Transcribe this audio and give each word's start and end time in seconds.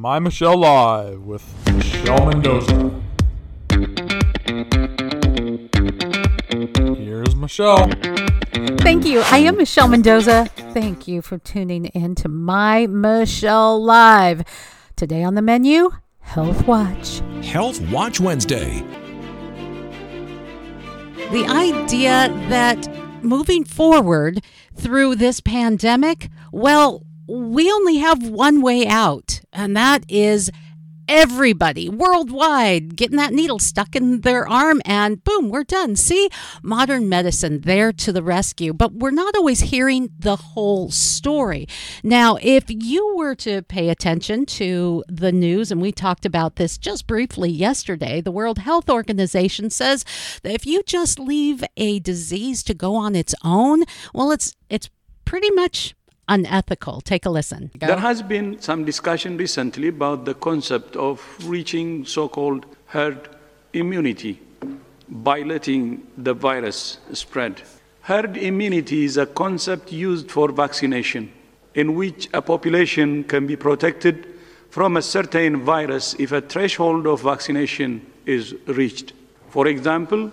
My 0.00 0.20
Michelle 0.20 0.58
Live 0.58 1.22
with 1.22 1.42
Michelle 1.74 2.26
Mendoza. 2.26 3.02
Here's 6.94 7.34
Michelle. 7.34 7.90
Thank 8.78 9.06
you. 9.06 9.22
I 9.22 9.38
am 9.38 9.56
Michelle 9.56 9.88
Mendoza. 9.88 10.48
Thank 10.72 11.08
you 11.08 11.20
for 11.20 11.38
tuning 11.38 11.86
in 11.86 12.14
to 12.14 12.28
My 12.28 12.86
Michelle 12.86 13.82
Live. 13.82 14.44
Today 14.94 15.24
on 15.24 15.34
the 15.34 15.42
menu, 15.42 15.90
Health 16.20 16.64
Watch. 16.68 17.20
Health 17.42 17.80
Watch 17.90 18.20
Wednesday. 18.20 18.84
The 21.32 21.44
idea 21.48 22.28
that 22.50 22.88
moving 23.24 23.64
forward 23.64 24.44
through 24.76 25.16
this 25.16 25.40
pandemic, 25.40 26.28
well, 26.52 27.04
we 27.26 27.68
only 27.68 27.96
have 27.96 28.28
one 28.28 28.62
way 28.62 28.86
out, 28.86 29.37
and 29.52 29.76
that 29.76 30.04
is 30.08 30.50
everybody 31.08 31.88
worldwide 31.88 32.94
getting 32.94 33.16
that 33.16 33.32
needle 33.32 33.58
stuck 33.58 33.96
in 33.96 34.20
their 34.20 34.46
arm 34.46 34.82
and 34.84 35.24
boom, 35.24 35.48
we're 35.48 35.64
done. 35.64 35.96
See, 35.96 36.28
modern 36.62 37.08
medicine 37.08 37.62
there 37.62 37.92
to 37.92 38.12
the 38.12 38.22
rescue, 38.22 38.74
but 38.74 38.92
we're 38.92 39.10
not 39.10 39.34
always 39.34 39.60
hearing 39.60 40.10
the 40.18 40.36
whole 40.36 40.90
story. 40.90 41.66
Now, 42.02 42.36
if 42.42 42.64
you 42.68 43.16
were 43.16 43.34
to 43.36 43.62
pay 43.62 43.88
attention 43.88 44.44
to 44.46 45.02
the 45.08 45.32
news, 45.32 45.72
and 45.72 45.80
we 45.80 45.92
talked 45.92 46.26
about 46.26 46.56
this 46.56 46.76
just 46.76 47.06
briefly 47.06 47.50
yesterday, 47.50 48.20
the 48.20 48.30
World 48.30 48.58
Health 48.58 48.90
Organization 48.90 49.70
says 49.70 50.04
that 50.42 50.52
if 50.52 50.66
you 50.66 50.82
just 50.82 51.18
leave 51.18 51.64
a 51.76 52.00
disease 52.00 52.62
to 52.64 52.74
go 52.74 52.94
on 52.94 53.16
its 53.16 53.34
own, 53.42 53.84
well, 54.12 54.30
it's 54.30 54.54
it's 54.68 54.90
pretty 55.24 55.50
much 55.50 55.94
unethical. 56.28 57.00
Take 57.00 57.26
a 57.26 57.30
listen. 57.30 57.70
Go. 57.78 57.86
There 57.86 57.96
has 57.98 58.22
been 58.22 58.60
some 58.60 58.84
discussion 58.84 59.36
recently 59.36 59.88
about 59.88 60.24
the 60.24 60.34
concept 60.34 60.96
of 60.96 61.22
reaching 61.44 62.04
so 62.04 62.28
called 62.28 62.66
herd 62.86 63.28
immunity 63.72 64.40
by 65.08 65.40
letting 65.40 66.06
the 66.16 66.34
virus 66.34 66.98
spread. 67.12 67.62
Herd 68.02 68.36
immunity 68.36 69.04
is 69.04 69.16
a 69.16 69.26
concept 69.26 69.92
used 69.92 70.30
for 70.30 70.50
vaccination, 70.50 71.32
in 71.74 71.94
which 71.94 72.28
a 72.32 72.40
population 72.40 73.24
can 73.24 73.46
be 73.46 73.56
protected 73.56 74.26
from 74.70 74.96
a 74.96 75.02
certain 75.02 75.62
virus 75.62 76.14
if 76.18 76.32
a 76.32 76.40
threshold 76.40 77.06
of 77.06 77.22
vaccination 77.22 78.04
is 78.26 78.54
reached. 78.66 79.12
For 79.48 79.66
example, 79.66 80.30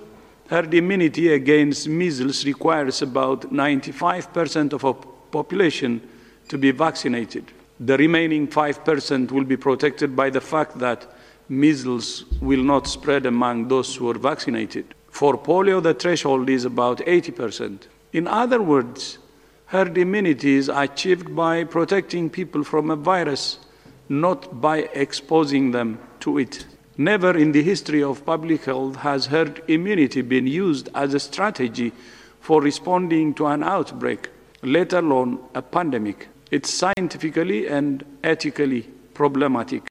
herd 0.49 0.73
immunity 0.73 1.33
against 1.33 1.87
measles 1.87 2.45
requires 2.45 3.01
about 3.01 3.51
95% 3.51 4.73
of 4.73 4.83
a 4.83 4.93
population 5.37 6.01
to 6.47 6.57
be 6.57 6.71
vaccinated. 6.71 7.45
The 7.79 7.97
remaining 7.97 8.47
5% 8.47 9.31
will 9.31 9.43
be 9.43 9.57
protected 9.57 10.15
by 10.15 10.29
the 10.29 10.39
fact 10.53 10.79
that 10.79 10.99
measles 11.49 12.23
will 12.41 12.63
not 12.63 12.87
spread 12.87 13.25
among 13.25 13.67
those 13.67 13.95
who 13.95 14.09
are 14.11 14.21
vaccinated. 14.31 14.85
For 15.09 15.33
polio, 15.37 15.81
the 15.81 15.93
threshold 15.93 16.49
is 16.49 16.63
about 16.65 16.99
80%. 16.99 17.87
In 18.13 18.27
other 18.27 18.61
words, 18.61 19.17
herd 19.73 19.97
immunity 19.97 20.53
is 20.55 20.69
achieved 20.69 21.35
by 21.35 21.65
protecting 21.65 22.29
people 22.29 22.63
from 22.63 22.89
a 22.89 22.95
virus, 22.95 23.59
not 24.07 24.61
by 24.61 24.77
exposing 25.05 25.71
them 25.71 25.99
to 26.21 26.37
it. 26.37 26.65
Never 26.97 27.31
in 27.37 27.51
the 27.51 27.63
history 27.71 28.01
of 28.01 28.25
public 28.25 28.63
health 28.63 28.95
has 29.07 29.25
herd 29.25 29.61
immunity 29.67 30.21
been 30.21 30.47
used 30.47 30.87
as 30.95 31.13
a 31.13 31.19
strategy 31.19 31.91
for 32.39 32.61
responding 32.61 33.33
to 33.33 33.47
an 33.47 33.63
outbreak 33.63 34.29
let 34.65 34.93
alone 34.93 35.39
a 35.53 35.61
pandemic. 35.61 36.27
It's 36.51 36.73
scientifically 36.73 37.67
and 37.67 38.03
ethically 38.23 38.83
problematic. 39.13 39.83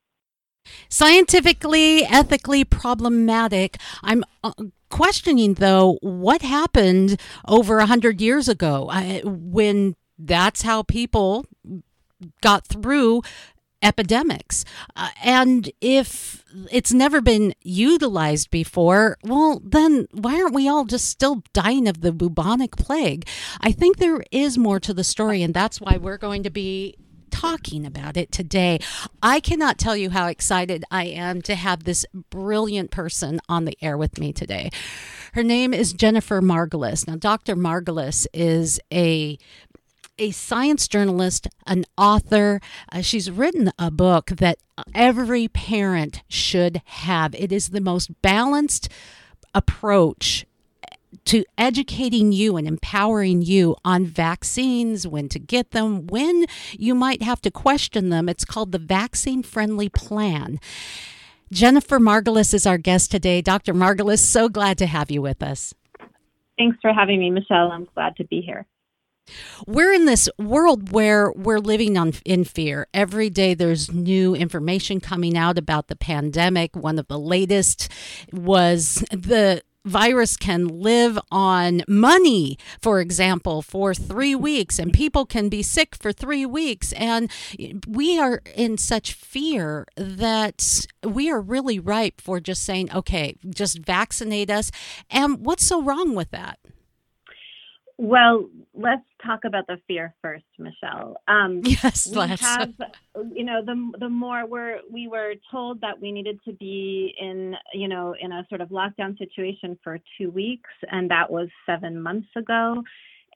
Scientifically, 0.89 2.03
ethically 2.03 2.63
problematic. 2.63 3.77
I'm 4.03 4.23
uh, 4.43 4.51
questioning, 4.89 5.55
though, 5.55 5.97
what 6.01 6.41
happened 6.41 7.19
over 7.47 7.77
a 7.77 7.87
100 7.87 8.21
years 8.21 8.47
ago 8.47 8.89
uh, 8.91 9.21
when 9.23 9.95
that's 10.17 10.61
how 10.61 10.83
people 10.83 11.45
got 12.41 12.65
through 12.65 13.21
epidemics. 13.81 14.65
Uh, 14.95 15.09
and 15.23 15.71
if 15.81 16.43
it's 16.71 16.93
never 16.93 17.21
been 17.21 17.53
utilized 17.61 18.49
before, 18.49 19.17
well, 19.23 19.61
then 19.63 20.07
why 20.11 20.41
aren't 20.41 20.55
we 20.55 20.67
all 20.67 20.85
just 20.85 21.09
still 21.09 21.43
dying 21.53 21.87
of 21.87 22.01
the 22.01 22.11
bubonic 22.11 22.75
plague? 22.75 23.27
I 23.61 23.71
think 23.71 23.97
there 23.97 24.23
is 24.31 24.57
more 24.57 24.79
to 24.79 24.93
the 24.93 25.03
story, 25.03 25.41
and 25.41 25.53
that's 25.53 25.79
why 25.79 25.97
we're 25.97 26.17
going 26.17 26.43
to 26.43 26.49
be 26.49 26.95
talking 27.31 27.85
about 27.85 28.15
it 28.15 28.31
today. 28.31 28.79
I 29.21 29.39
cannot 29.41 29.77
tell 29.77 29.97
you 29.97 30.09
how 30.09 30.27
excited 30.27 30.85
I 30.89 31.05
am 31.05 31.41
to 31.43 31.55
have 31.55 31.83
this 31.83 32.05
brilliant 32.29 32.91
person 32.91 33.41
on 33.49 33.65
the 33.65 33.77
air 33.81 33.97
with 33.97 34.17
me 34.17 34.31
today. 34.31 34.69
Her 35.33 35.43
name 35.43 35.73
is 35.73 35.91
Jennifer 35.91 36.41
Margulis. 36.41 37.05
Now, 37.07 37.17
Dr. 37.17 37.57
Margulis 37.57 38.25
is 38.33 38.79
a 38.91 39.37
a 40.17 40.31
science 40.31 40.87
journalist, 40.87 41.47
an 41.65 41.85
author. 41.97 42.59
Uh, 42.91 43.01
she's 43.01 43.29
written 43.29 43.71
a 43.77 43.91
book 43.91 44.27
that 44.27 44.57
every 44.93 45.47
parent 45.47 46.23
should 46.27 46.81
have. 46.85 47.35
It 47.35 47.51
is 47.51 47.69
the 47.69 47.81
most 47.81 48.21
balanced 48.21 48.89
approach 49.53 50.45
to 51.25 51.45
educating 51.57 52.31
you 52.31 52.57
and 52.57 52.67
empowering 52.67 53.41
you 53.41 53.75
on 53.85 54.05
vaccines, 54.05 55.07
when 55.07 55.29
to 55.29 55.39
get 55.39 55.71
them, 55.71 56.07
when 56.07 56.45
you 56.73 56.93
might 56.93 57.23
have 57.23 57.41
to 57.41 57.51
question 57.51 58.09
them. 58.09 58.27
It's 58.27 58.45
called 58.45 58.71
the 58.71 58.79
Vaccine 58.79 59.41
Friendly 59.41 59.89
Plan. 59.89 60.59
Jennifer 61.51 61.99
Margulis 61.99 62.53
is 62.53 62.67
our 62.67 62.77
guest 62.77 63.11
today. 63.11 63.41
Dr. 63.41 63.73
Margulis, 63.73 64.19
so 64.19 64.49
glad 64.49 64.77
to 64.79 64.85
have 64.85 65.09
you 65.09 65.21
with 65.21 65.41
us. 65.41 65.73
Thanks 66.57 66.77
for 66.81 66.93
having 66.93 67.19
me, 67.19 67.29
Michelle. 67.29 67.71
I'm 67.71 67.87
glad 67.93 68.15
to 68.17 68.23
be 68.25 68.41
here. 68.41 68.65
We're 69.67 69.93
in 69.93 70.05
this 70.05 70.29
world 70.37 70.91
where 70.91 71.31
we're 71.31 71.59
living 71.59 71.97
on 71.97 72.13
in 72.25 72.43
fear. 72.43 72.87
Every 72.93 73.29
day 73.29 73.53
there's 73.53 73.91
new 73.91 74.35
information 74.35 74.99
coming 74.99 75.37
out 75.37 75.57
about 75.57 75.87
the 75.87 75.95
pandemic. 75.95 76.75
One 76.75 76.99
of 76.99 77.07
the 77.07 77.19
latest 77.19 77.89
was 78.31 79.03
the 79.11 79.61
virus 79.85 80.35
can 80.35 80.67
live 80.67 81.19
on 81.31 81.83
money, 81.87 82.57
for 82.81 82.99
example, 82.99 83.61
for 83.61 83.93
three 83.93 84.33
weeks, 84.35 84.79
and 84.79 84.91
people 84.91 85.25
can 85.25 85.47
be 85.47 85.61
sick 85.61 85.95
for 85.95 86.11
three 86.11 86.45
weeks. 86.45 86.91
And 86.93 87.31
we 87.87 88.19
are 88.19 88.41
in 88.55 88.77
such 88.77 89.13
fear 89.13 89.85
that 89.95 90.87
we 91.03 91.29
are 91.29 91.39
really 91.39 91.79
ripe 91.79 92.19
for 92.19 92.39
just 92.39 92.63
saying, 92.63 92.91
okay, 92.93 93.35
just 93.47 93.77
vaccinate 93.79 94.49
us. 94.49 94.71
And 95.09 95.45
what's 95.45 95.65
so 95.65 95.81
wrong 95.81 96.15
with 96.15 96.31
that? 96.31 96.57
Well, 97.97 98.49
let's 98.73 99.05
talk 99.25 99.45
about 99.45 99.67
the 99.67 99.77
fear 99.87 100.13
first, 100.21 100.43
Michelle. 100.59 101.15
Um, 101.29 101.61
yes, 101.63 102.07
we 102.07 102.17
let's. 102.17 102.41
Have, 102.41 102.73
you 103.33 103.45
know, 103.45 103.63
the 103.63 103.91
the 103.99 104.09
more 104.09 104.45
we're 104.45 104.79
we 104.91 105.07
were 105.07 105.35
told 105.49 105.79
that 105.81 106.01
we 106.01 106.11
needed 106.11 106.39
to 106.43 106.53
be 106.53 107.15
in, 107.19 107.55
you 107.73 107.87
know, 107.87 108.13
in 108.19 108.33
a 108.33 108.45
sort 108.49 108.59
of 108.59 108.69
lockdown 108.69 109.17
situation 109.17 109.79
for 109.81 109.97
two 110.17 110.29
weeks, 110.29 110.69
and 110.91 111.09
that 111.09 111.31
was 111.31 111.47
seven 111.65 112.01
months 112.01 112.27
ago. 112.35 112.83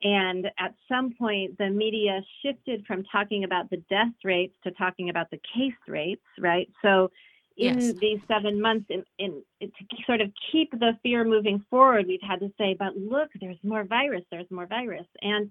And 0.02 0.46
at 0.58 0.74
some 0.88 1.14
point, 1.18 1.58
the 1.58 1.68
media 1.68 2.20
shifted 2.42 2.84
from 2.86 3.04
talking 3.04 3.44
about 3.44 3.68
the 3.70 3.78
death 3.90 4.12
rates 4.24 4.54
to 4.64 4.70
talking 4.72 5.10
about 5.10 5.30
the 5.30 5.40
case 5.54 5.72
rates, 5.86 6.24
right? 6.38 6.68
So 6.82 7.10
in 7.56 7.80
yes. 7.80 7.94
these 8.00 8.20
seven 8.28 8.60
months 8.60 8.86
in, 8.88 9.04
in 9.18 9.42
to 9.60 9.96
sort 10.06 10.20
of 10.20 10.30
keep 10.50 10.70
the 10.72 10.92
fear 11.02 11.24
moving 11.24 11.64
forward 11.68 12.06
we've 12.06 12.20
had 12.22 12.40
to 12.40 12.50
say 12.56 12.74
but 12.78 12.96
look 12.96 13.28
there's 13.40 13.58
more 13.62 13.84
virus 13.84 14.22
there's 14.30 14.50
more 14.50 14.66
virus. 14.66 15.06
And 15.22 15.50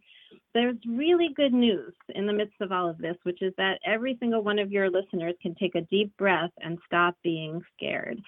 there's 0.54 0.78
really 0.88 1.30
good 1.36 1.54
news 1.54 1.94
in 2.16 2.26
the 2.26 2.34
midst 2.34 2.56
of 2.62 2.72
all 2.72 2.90
of 2.90 2.98
this 2.98 3.16
which 3.24 3.42
is 3.42 3.54
that 3.58 3.80
every 3.86 4.18
single 4.20 4.44
one 4.44 4.60
of 4.60 4.72
your 4.72 4.90
listeners 4.90 5.36
can 5.42 5.56
take 5.56 5.76
a 5.76 5.82
deep 5.82 6.16
breath 6.18 6.52
and 6.60 6.80
stop 6.86 7.16
being 7.24 7.62
scared. 7.76 8.20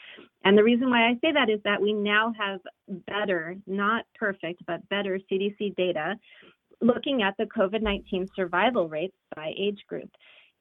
And 0.43 0.57
the 0.57 0.63
reason 0.63 0.89
why 0.89 1.07
i 1.07 1.13
say 1.21 1.31
that 1.31 1.49
is 1.49 1.59
that 1.63 1.81
we 1.81 1.93
now 1.93 2.33
have 2.37 2.59
better 3.07 3.55
not 3.67 4.05
perfect 4.15 4.63
but 4.67 4.87
better 4.89 5.19
cdc 5.31 5.75
data 5.75 6.15
looking 6.81 7.21
at 7.21 7.35
the 7.37 7.45
covid-19 7.45 8.27
survival 8.35 8.89
rates 8.89 9.15
by 9.35 9.53
age 9.57 9.79
group 9.87 10.09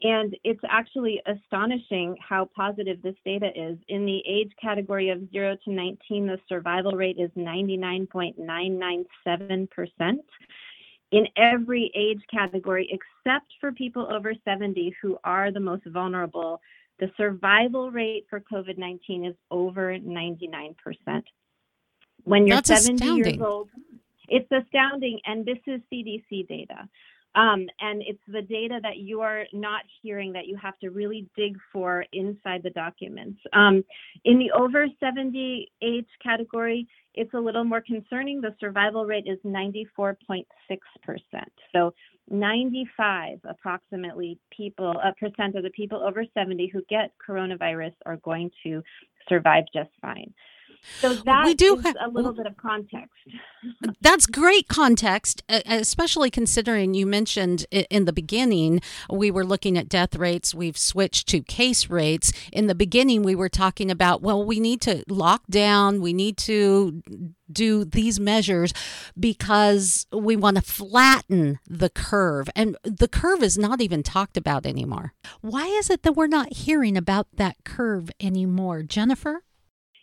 and 0.02 0.37
it's 0.44 0.61
actually 0.69 1.20
astonishing 1.26 2.14
how 2.26 2.49
positive 2.56 3.02
this 3.02 3.17
data 3.25 3.50
is. 3.55 3.76
In 3.88 4.06
the 4.06 4.23
age 4.26 4.50
category 4.61 5.11
of 5.11 5.31
0 5.31 5.58
to 5.64 5.70
19, 5.70 6.26
the 6.26 6.38
survival 6.49 6.93
rate 6.93 7.19
is 7.19 7.31
99.997%. 7.37 10.20
In 11.12 11.26
every 11.37 11.91
age 11.94 12.23
category, 12.31 12.88
except 12.91 13.52
for 13.61 13.73
people 13.73 14.11
over 14.11 14.32
70 14.44 14.97
who 15.02 15.19
are 15.25 15.52
the 15.52 15.61
most 15.61 15.85
vulnerable, 15.87 16.62
the 16.99 17.11
survival 17.17 17.91
rate 17.91 18.25
for 18.31 18.41
COVID 18.41 18.79
19 18.79 19.26
is 19.26 19.35
over 19.50 19.99
99%. 19.99 20.75
When 22.25 22.47
you're 22.47 22.56
That's 22.56 22.85
70 22.85 22.94
astounding. 22.94 23.35
years 23.35 23.43
old, 23.43 23.69
it's 24.29 24.50
astounding. 24.52 25.20
And 25.26 25.44
this 25.44 25.58
is 25.67 25.82
CDC 25.93 26.49
data. 26.49 26.88
Um, 27.34 27.66
and 27.80 28.02
it's 28.02 28.22
the 28.26 28.42
data 28.42 28.80
that 28.82 28.96
you 28.96 29.20
are 29.20 29.44
not 29.52 29.82
hearing 30.02 30.32
that 30.32 30.46
you 30.46 30.56
have 30.56 30.78
to 30.80 30.90
really 30.90 31.28
dig 31.36 31.56
for 31.72 32.04
inside 32.12 32.62
the 32.62 32.70
documents. 32.70 33.40
Um, 33.52 33.84
in 34.24 34.38
the 34.38 34.50
over 34.52 34.86
70 34.98 35.70
age 35.80 36.08
category, 36.22 36.88
it's 37.14 37.32
a 37.34 37.38
little 37.38 37.64
more 37.64 37.80
concerning. 37.80 38.40
The 38.40 38.54
survival 38.58 39.04
rate 39.04 39.26
is 39.26 39.38
94.6%. 39.44 40.44
So 41.72 41.92
95 42.30 43.40
approximately 43.44 44.38
people, 44.56 44.94
a 45.02 45.12
percent 45.14 45.56
of 45.56 45.62
the 45.62 45.70
people 45.70 46.02
over 46.02 46.24
70 46.34 46.68
who 46.68 46.82
get 46.88 47.12
coronavirus 47.26 47.94
are 48.06 48.16
going 48.18 48.50
to 48.64 48.82
survive 49.28 49.64
just 49.74 49.90
fine. 50.00 50.32
So 51.00 51.14
that 51.14 51.44
we 51.44 51.54
do 51.54 51.80
ha- 51.82 51.94
a 52.00 52.08
little 52.08 52.32
bit 52.32 52.46
of 52.46 52.56
context. 52.56 53.14
That's 54.00 54.26
great 54.26 54.68
context, 54.68 55.42
especially 55.48 56.30
considering 56.30 56.94
you 56.94 57.06
mentioned 57.06 57.66
in 57.70 58.04
the 58.04 58.12
beginning 58.12 58.80
we 59.10 59.30
were 59.30 59.44
looking 59.44 59.76
at 59.76 59.88
death 59.88 60.16
rates. 60.16 60.54
We've 60.54 60.78
switched 60.78 61.28
to 61.28 61.42
case 61.42 61.88
rates. 61.90 62.32
In 62.52 62.66
the 62.66 62.74
beginning, 62.74 63.22
we 63.22 63.34
were 63.34 63.48
talking 63.48 63.90
about 63.90 64.22
well, 64.22 64.44
we 64.44 64.60
need 64.60 64.80
to 64.82 65.04
lock 65.08 65.42
down. 65.48 66.00
We 66.00 66.12
need 66.12 66.36
to 66.38 67.02
do 67.52 67.84
these 67.84 68.20
measures 68.20 68.72
because 69.18 70.06
we 70.12 70.36
want 70.36 70.56
to 70.56 70.62
flatten 70.62 71.58
the 71.68 71.90
curve. 71.90 72.48
And 72.54 72.76
the 72.84 73.08
curve 73.08 73.42
is 73.42 73.58
not 73.58 73.80
even 73.80 74.02
talked 74.02 74.36
about 74.36 74.66
anymore. 74.66 75.14
Why 75.40 75.66
is 75.66 75.90
it 75.90 76.02
that 76.02 76.12
we're 76.12 76.26
not 76.26 76.52
hearing 76.52 76.96
about 76.96 77.26
that 77.36 77.56
curve 77.64 78.10
anymore, 78.20 78.82
Jennifer? 78.82 79.42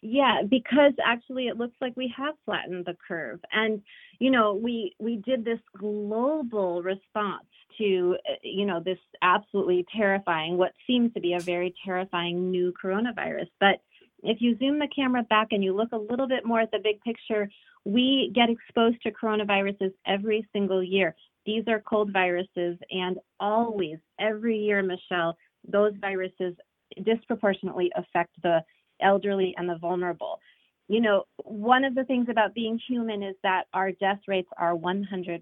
Yeah, 0.01 0.41
because 0.47 0.93
actually 1.03 1.47
it 1.47 1.57
looks 1.57 1.75
like 1.81 1.95
we 1.95 2.13
have 2.15 2.35
flattened 2.45 2.85
the 2.85 2.95
curve. 3.07 3.39
And 3.51 3.81
you 4.19 4.31
know, 4.31 4.53
we 4.53 4.95
we 4.99 5.17
did 5.17 5.43
this 5.43 5.59
global 5.77 6.81
response 6.83 7.45
to 7.77 8.17
uh, 8.29 8.33
you 8.43 8.65
know, 8.65 8.79
this 8.83 8.99
absolutely 9.21 9.85
terrifying 9.95 10.57
what 10.57 10.73
seems 10.85 11.13
to 11.13 11.19
be 11.19 11.33
a 11.33 11.39
very 11.39 11.73
terrifying 11.85 12.51
new 12.51 12.73
coronavirus. 12.83 13.47
But 13.59 13.81
if 14.23 14.41
you 14.41 14.57
zoom 14.57 14.79
the 14.79 14.87
camera 14.95 15.23
back 15.23 15.47
and 15.51 15.63
you 15.63 15.75
look 15.75 15.91
a 15.91 15.97
little 15.97 16.27
bit 16.27 16.45
more 16.45 16.59
at 16.61 16.71
the 16.71 16.79
big 16.83 17.01
picture, 17.01 17.49
we 17.85 18.31
get 18.35 18.49
exposed 18.49 19.01
to 19.03 19.11
coronaviruses 19.11 19.93
every 20.05 20.47
single 20.53 20.83
year. 20.83 21.15
These 21.45 21.63
are 21.67 21.79
cold 21.79 22.11
viruses 22.11 22.77
and 22.91 23.17
always 23.39 23.97
every 24.19 24.57
year, 24.57 24.83
Michelle, 24.83 25.37
those 25.67 25.93
viruses 26.01 26.55
disproportionately 27.03 27.91
affect 27.95 28.31
the 28.43 28.61
elderly, 29.01 29.53
and 29.57 29.69
the 29.69 29.77
vulnerable. 29.77 30.39
You 30.87 31.01
know, 31.01 31.23
one 31.43 31.83
of 31.83 31.95
the 31.95 32.05
things 32.05 32.27
about 32.29 32.53
being 32.53 32.79
human 32.87 33.21
is 33.21 33.35
that 33.43 33.65
our 33.73 33.91
death 33.91 34.19
rates 34.27 34.49
are 34.57 34.73
100%. 34.73 35.41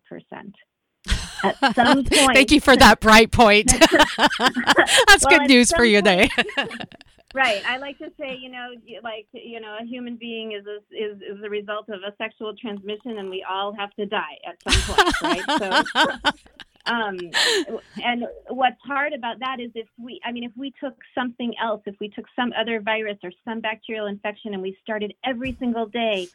At 1.43 1.57
some 1.75 2.03
point, 2.03 2.33
Thank 2.33 2.51
you 2.51 2.59
for 2.59 2.75
that 2.75 2.99
bright 2.99 3.31
point. 3.31 3.67
That's 4.37 5.25
well, 5.25 5.39
good 5.39 5.47
news 5.47 5.71
for 5.71 5.85
you 5.85 5.97
today. 5.97 6.29
right. 7.33 7.63
I 7.67 7.77
like 7.77 7.97
to 7.99 8.11
say, 8.19 8.35
you 8.39 8.49
know, 8.49 8.69
like 9.03 9.27
you 9.33 9.59
know, 9.59 9.77
a 9.79 9.85
human 9.85 10.15
being 10.15 10.53
is 10.53 10.65
a, 10.65 10.77
is 10.91 11.17
is 11.17 11.41
the 11.41 11.49
result 11.49 11.89
of 11.89 12.01
a 12.01 12.15
sexual 12.17 12.55
transmission, 12.55 13.17
and 13.19 13.29
we 13.29 13.45
all 13.47 13.75
have 13.77 13.93
to 13.95 14.05
die 14.05 14.37
at 14.47 14.73
some 14.73 14.95
point, 14.95 15.21
right? 15.21 15.83
So, 15.93 16.31
um, 16.85 17.17
and 18.03 18.25
what's 18.49 18.81
hard 18.85 19.13
about 19.13 19.39
that 19.39 19.59
is 19.59 19.71
if 19.75 19.87
we, 19.97 20.19
I 20.23 20.31
mean, 20.31 20.43
if 20.43 20.51
we 20.55 20.73
took 20.79 20.95
something 21.13 21.53
else, 21.61 21.81
if 21.85 21.95
we 21.99 22.09
took 22.09 22.25
some 22.35 22.53
other 22.57 22.79
virus 22.79 23.17
or 23.23 23.31
some 23.43 23.59
bacterial 23.59 24.07
infection 24.07 24.53
and 24.53 24.61
we 24.61 24.77
started 24.83 25.13
every 25.23 25.55
single 25.59 25.87
day 25.87 26.27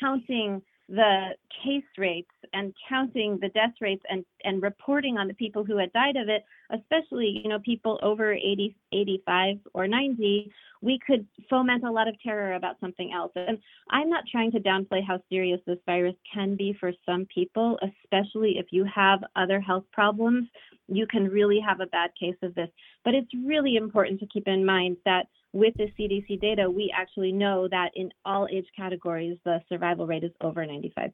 counting 0.00 0.62
the 0.88 1.30
case 1.64 1.84
rates 1.96 2.30
and 2.52 2.74
counting 2.88 3.38
the 3.40 3.48
death 3.48 3.72
rates 3.80 4.02
and, 4.10 4.24
and 4.44 4.62
reporting 4.62 5.16
on 5.16 5.28
the 5.28 5.34
people 5.34 5.64
who 5.64 5.78
had 5.78 5.92
died 5.92 6.16
of 6.16 6.28
it, 6.28 6.44
especially, 6.70 7.40
you 7.42 7.48
know, 7.48 7.58
people 7.60 7.98
over 8.02 8.32
80, 8.32 8.76
85 8.92 9.56
or 9.72 9.88
90, 9.88 10.52
we 10.82 11.00
could 11.06 11.26
foment 11.48 11.84
a 11.84 11.90
lot 11.90 12.06
of 12.06 12.20
terror 12.20 12.54
about 12.54 12.78
something 12.80 13.12
else. 13.14 13.32
And 13.34 13.58
I'm 13.90 14.10
not 14.10 14.24
trying 14.30 14.52
to 14.52 14.60
downplay 14.60 15.00
how 15.06 15.20
serious 15.30 15.60
this 15.66 15.78
virus 15.86 16.16
can 16.32 16.56
be 16.56 16.76
for 16.78 16.92
some 17.06 17.26
people, 17.34 17.78
especially 17.82 18.58
if 18.58 18.66
you 18.70 18.84
have 18.94 19.20
other 19.36 19.60
health 19.60 19.84
problems. 19.92 20.46
You 20.86 21.06
can 21.06 21.28
really 21.28 21.60
have 21.66 21.80
a 21.80 21.86
bad 21.86 22.10
case 22.20 22.36
of 22.42 22.54
this. 22.54 22.68
But 23.04 23.14
it's 23.14 23.30
really 23.46 23.76
important 23.76 24.20
to 24.20 24.26
keep 24.26 24.46
in 24.46 24.66
mind 24.66 24.98
that 25.06 25.28
with 25.54 25.74
the 25.76 25.86
CDC 25.96 26.40
data, 26.40 26.68
we 26.68 26.92
actually 26.94 27.30
know 27.30 27.68
that 27.68 27.92
in 27.94 28.10
all 28.26 28.48
age 28.50 28.66
categories, 28.76 29.38
the 29.44 29.60
survival 29.68 30.04
rate 30.06 30.24
is 30.24 30.32
over 30.40 30.66
95%. 30.66 31.12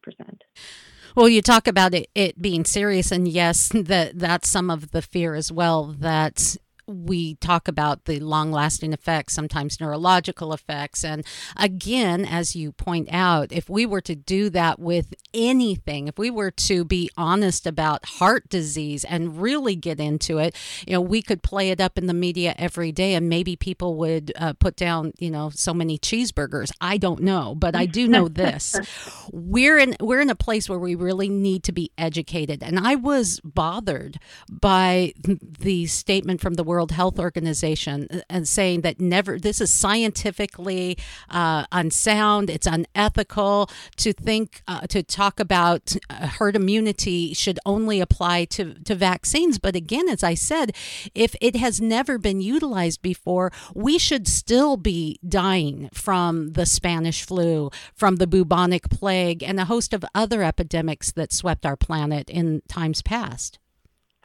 Well, 1.14 1.28
you 1.28 1.42
talk 1.42 1.68
about 1.68 1.92
it, 1.92 2.08
it 2.14 2.40
being 2.40 2.64
serious, 2.64 3.12
and 3.12 3.28
yes, 3.28 3.68
that 3.74 4.18
that's 4.18 4.48
some 4.48 4.70
of 4.70 4.92
the 4.92 5.02
fear 5.02 5.34
as 5.34 5.52
well 5.52 5.84
that 5.84 6.56
we 6.90 7.36
talk 7.36 7.68
about 7.68 8.04
the 8.04 8.20
long 8.20 8.52
lasting 8.52 8.92
effects, 8.92 9.34
sometimes 9.34 9.80
neurological 9.80 10.52
effects. 10.52 11.04
And 11.04 11.24
again, 11.56 12.24
as 12.24 12.56
you 12.56 12.72
point 12.72 13.08
out, 13.10 13.52
if 13.52 13.70
we 13.70 13.86
were 13.86 14.00
to 14.02 14.14
do 14.14 14.50
that 14.50 14.78
with 14.78 15.14
anything, 15.32 16.08
if 16.08 16.18
we 16.18 16.30
were 16.30 16.50
to 16.50 16.84
be 16.84 17.10
honest 17.16 17.66
about 17.66 18.04
heart 18.04 18.48
disease 18.48 19.04
and 19.04 19.40
really 19.40 19.76
get 19.76 20.00
into 20.00 20.38
it, 20.38 20.56
you 20.86 20.94
know, 20.94 21.00
we 21.00 21.22
could 21.22 21.42
play 21.42 21.70
it 21.70 21.80
up 21.80 21.96
in 21.96 22.06
the 22.06 22.14
media 22.14 22.54
every 22.58 22.92
day 22.92 23.14
and 23.14 23.28
maybe 23.28 23.56
people 23.56 23.96
would 23.96 24.32
uh, 24.36 24.52
put 24.54 24.76
down, 24.76 25.12
you 25.18 25.30
know, 25.30 25.50
so 25.50 25.72
many 25.72 25.98
cheeseburgers. 25.98 26.70
I 26.80 26.96
don't 26.96 27.22
know, 27.22 27.54
but 27.54 27.76
I 27.76 27.86
do 27.86 28.08
know 28.08 28.28
this. 28.28 28.76
we're 29.32 29.78
in 29.78 29.96
we're 30.00 30.20
in 30.20 30.30
a 30.30 30.34
place 30.34 30.68
where 30.68 30.78
we 30.78 30.94
really 30.94 31.28
need 31.28 31.62
to 31.64 31.72
be 31.72 31.90
educated. 31.96 32.62
And 32.62 32.78
I 32.78 32.96
was 32.96 33.40
bothered 33.44 34.18
by 34.48 35.12
the 35.60 35.86
statement 35.86 36.40
from 36.40 36.54
the 36.54 36.64
World 36.64 36.79
World 36.80 36.92
Health 36.92 37.18
Organization 37.18 38.08
uh, 38.10 38.20
and 38.30 38.48
saying 38.48 38.80
that 38.80 38.98
never, 38.98 39.38
this 39.38 39.60
is 39.60 39.70
scientifically 39.70 40.96
uh, 41.28 41.66
unsound, 41.70 42.48
it's 42.48 42.66
unethical 42.66 43.68
to 43.98 44.14
think, 44.14 44.62
uh, 44.66 44.86
to 44.86 45.02
talk 45.02 45.38
about 45.38 45.94
uh, 46.08 46.26
herd 46.38 46.56
immunity 46.56 47.34
should 47.34 47.58
only 47.66 48.00
apply 48.00 48.46
to, 48.46 48.72
to 48.84 48.94
vaccines. 48.94 49.58
But 49.58 49.76
again, 49.76 50.08
as 50.08 50.24
I 50.24 50.32
said, 50.32 50.74
if 51.14 51.36
it 51.42 51.54
has 51.56 51.82
never 51.82 52.16
been 52.16 52.40
utilized 52.40 53.02
before, 53.02 53.52
we 53.74 53.98
should 53.98 54.26
still 54.26 54.78
be 54.78 55.20
dying 55.28 55.90
from 55.92 56.52
the 56.52 56.64
Spanish 56.64 57.26
flu, 57.26 57.70
from 57.94 58.16
the 58.16 58.26
bubonic 58.26 58.88
plague, 58.88 59.42
and 59.42 59.60
a 59.60 59.66
host 59.66 59.92
of 59.92 60.02
other 60.14 60.42
epidemics 60.42 61.12
that 61.12 61.30
swept 61.30 61.66
our 61.66 61.76
planet 61.76 62.30
in 62.30 62.62
times 62.68 63.02
past. 63.02 63.59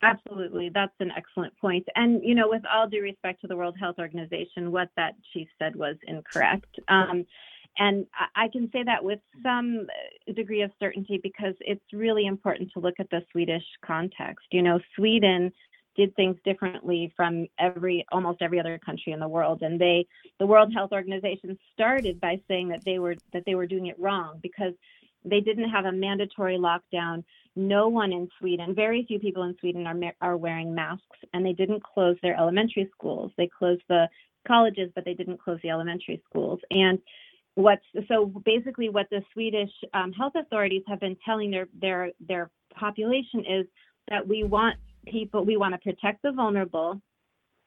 Absolutely. 0.06 0.70
That's 0.74 0.94
an 1.00 1.12
excellent 1.18 1.58
point. 1.58 1.86
And, 1.96 2.24
you 2.24 2.36
know, 2.36 2.48
with 2.48 2.64
all 2.72 2.88
due 2.88 3.02
respect 3.02 3.42
to 3.42 3.48
the 3.48 3.56
World 3.56 3.76
Health 3.80 3.96
Organization, 4.00 4.72
what 4.72 4.90
that 4.98 5.14
chief 5.34 5.48
said 5.60 5.76
was 5.76 5.96
incorrect. 6.08 6.80
Um, 6.88 7.26
and 7.78 8.06
I 8.36 8.48
can 8.48 8.70
say 8.72 8.84
that 8.84 9.04
with 9.04 9.20
some 9.44 9.88
degree 10.34 10.62
of 10.62 10.72
certainty 10.80 11.20
because 11.22 11.56
it's 11.60 11.84
really 11.92 12.26
important 12.26 12.72
to 12.74 12.80
look 12.80 12.96
at 13.00 13.10
the 13.10 13.22
Swedish 13.32 13.64
context. 13.86 14.46
You 14.52 14.62
know, 14.62 14.80
Sweden 14.96 15.52
did 15.98 16.16
things 16.16 16.38
differently 16.46 17.12
from 17.16 17.48
every 17.60 18.06
almost 18.12 18.42
every 18.42 18.60
other 18.60 18.80
country 18.86 19.14
in 19.14 19.20
the 19.20 19.28
world 19.28 19.62
and 19.62 19.80
they 19.80 20.06
the 20.40 20.46
World 20.46 20.74
Health 20.74 20.92
Organization 20.92 21.58
started 21.74 22.20
by 22.20 22.40
saying 22.50 22.68
that 22.70 22.84
they 22.84 23.00
were 23.00 23.16
that 23.34 23.44
they 23.46 23.56
were 23.56 23.66
doing 23.66 23.88
it 23.88 24.00
wrong 24.00 24.40
because 24.42 24.74
they 25.26 25.42
didn't 25.42 25.70
have 25.70 25.86
a 25.86 25.92
mandatory 25.92 26.58
lockdown 26.58 27.24
no 27.56 27.88
one 27.88 28.12
in 28.12 28.28
Sweden, 28.40 28.76
very 28.76 29.06
few 29.08 29.20
people 29.20 29.44
in 29.44 29.56
Sweden 29.60 29.88
are 29.88 29.96
are 30.22 30.38
wearing 30.38 30.76
masks, 30.76 31.18
and 31.34 31.46
they 31.46 31.54
didn't 31.54 31.84
close 31.84 32.18
their 32.22 32.38
elementary 32.38 32.90
schools. 32.92 33.32
They 33.38 33.48
closed 33.58 33.84
the 33.88 34.08
colleges, 34.48 34.92
but 34.94 35.06
they 35.06 35.14
didn't 35.14 35.42
close 35.42 35.60
the 35.64 35.70
elementary 35.70 36.22
schools. 36.30 36.60
And 36.70 37.00
what's 37.56 37.86
so 38.10 38.26
basically 38.44 38.90
what 38.90 39.08
the 39.10 39.22
Swedish 39.32 39.72
um, 39.94 40.12
health 40.12 40.34
authorities 40.36 40.84
have 40.88 41.00
been 41.00 41.18
telling 41.26 41.52
their 41.52 41.68
their 41.80 42.12
their 42.28 42.52
population 42.74 43.40
is 43.46 43.66
that 44.10 44.28
we 44.28 44.44
want 44.44 44.76
people, 45.08 45.46
we 45.46 45.56
want 45.56 45.74
to 45.74 45.78
protect 45.80 46.24
the 46.24 46.34
vulnerable, 46.34 47.02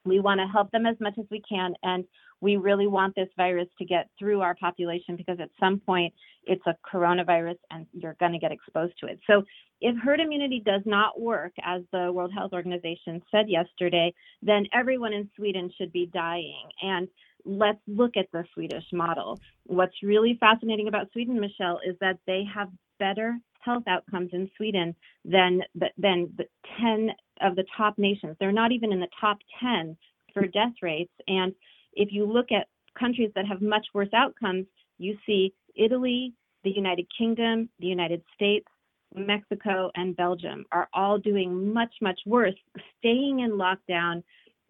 we 0.05 0.19
want 0.19 0.39
to 0.39 0.47
help 0.47 0.71
them 0.71 0.85
as 0.85 0.95
much 0.99 1.13
as 1.19 1.25
we 1.29 1.41
can, 1.47 1.73
and 1.83 2.05
we 2.41 2.55
really 2.55 2.87
want 2.87 3.15
this 3.15 3.27
virus 3.35 3.67
to 3.77 3.85
get 3.85 4.09
through 4.17 4.41
our 4.41 4.55
population 4.55 5.15
because 5.15 5.39
at 5.39 5.49
some 5.59 5.79
point 5.79 6.13
it's 6.45 6.65
a 6.67 6.75
coronavirus 6.89 7.57
and 7.69 7.85
you're 7.91 8.15
going 8.19 8.31
to 8.31 8.39
get 8.39 8.51
exposed 8.51 8.93
to 8.99 9.07
it. 9.07 9.19
So 9.27 9.43
if 9.81 9.95
herd 9.97 10.19
immunity 10.19 10.61
does 10.65 10.81
not 10.85 11.19
work, 11.19 11.51
as 11.63 11.81
the 11.91 12.11
World 12.11 12.31
Health 12.33 12.53
Organization 12.53 13.21
said 13.31 13.49
yesterday, 13.49 14.13
then 14.41 14.67
everyone 14.73 15.13
in 15.13 15.29
Sweden 15.35 15.71
should 15.77 15.91
be 15.91 16.09
dying. 16.13 16.69
And 16.81 17.07
let's 17.45 17.79
look 17.87 18.15
at 18.17 18.27
the 18.31 18.45
Swedish 18.53 18.85
model. 18.93 19.39
What's 19.65 20.03
really 20.03 20.37
fascinating 20.39 20.87
about 20.87 21.11
Sweden, 21.11 21.39
Michelle, 21.39 21.79
is 21.85 21.95
that 22.01 22.19
they 22.25 22.43
have 22.53 22.69
better 22.99 23.37
health 23.59 23.83
outcomes 23.87 24.29
in 24.33 24.49
Sweden 24.57 24.95
than 25.25 25.61
than 25.97 26.31
the 26.37 26.45
10 26.79 27.09
of 27.41 27.55
the 27.55 27.65
top 27.75 27.97
nations. 27.97 28.35
They're 28.39 28.51
not 28.51 28.71
even 28.71 28.91
in 28.91 28.99
the 28.99 29.07
top 29.19 29.37
10 29.59 29.95
for 30.33 30.45
death 30.47 30.73
rates. 30.81 31.13
And 31.27 31.53
if 31.93 32.11
you 32.11 32.25
look 32.25 32.51
at 32.51 32.67
countries 32.97 33.31
that 33.35 33.45
have 33.45 33.61
much 33.61 33.85
worse 33.93 34.09
outcomes, 34.13 34.65
you 34.97 35.17
see 35.25 35.53
Italy, 35.75 36.33
the 36.63 36.71
United 36.71 37.07
Kingdom, 37.17 37.69
the 37.79 37.87
United 37.87 38.21
States, 38.35 38.67
Mexico, 39.15 39.89
and 39.95 40.15
Belgium 40.15 40.65
are 40.71 40.87
all 40.93 41.17
doing 41.17 41.73
much, 41.73 41.93
much 42.01 42.19
worse, 42.25 42.55
staying 42.99 43.39
in 43.39 43.51
lockdown, 43.51 44.23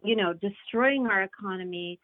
you 0.03 0.15
know, 0.15 0.33
destroying 0.33 1.07
our 1.07 1.23
economy, 1.23 1.99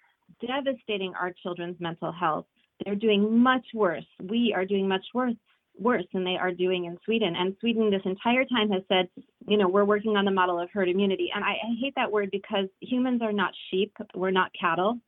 devastating 0.45 1.13
our 1.13 1.33
children's 1.43 1.79
mental 1.79 2.11
health. 2.11 2.45
They're 2.83 2.95
doing 2.95 3.39
much 3.39 3.65
worse. 3.73 4.05
We 4.21 4.53
are 4.53 4.65
doing 4.65 4.87
much 4.87 5.05
worse 5.13 5.35
worse 5.77 6.05
than 6.13 6.23
they 6.23 6.37
are 6.37 6.51
doing 6.51 6.85
in 6.85 6.97
Sweden. 7.05 7.35
And 7.35 7.55
Sweden 7.59 7.89
this 7.89 8.01
entire 8.05 8.45
time 8.45 8.69
has 8.71 8.81
said, 8.87 9.07
you 9.47 9.57
know, 9.57 9.67
we're 9.67 9.85
working 9.85 10.15
on 10.17 10.25
the 10.25 10.31
model 10.31 10.59
of 10.59 10.69
herd 10.71 10.89
immunity. 10.89 11.29
And 11.33 11.43
I, 11.43 11.51
I 11.51 11.75
hate 11.79 11.93
that 11.95 12.11
word 12.11 12.29
because 12.31 12.65
humans 12.81 13.21
are 13.21 13.33
not 13.33 13.53
sheep. 13.69 13.93
We're 14.15 14.31
not 14.31 14.51
cattle. 14.59 14.99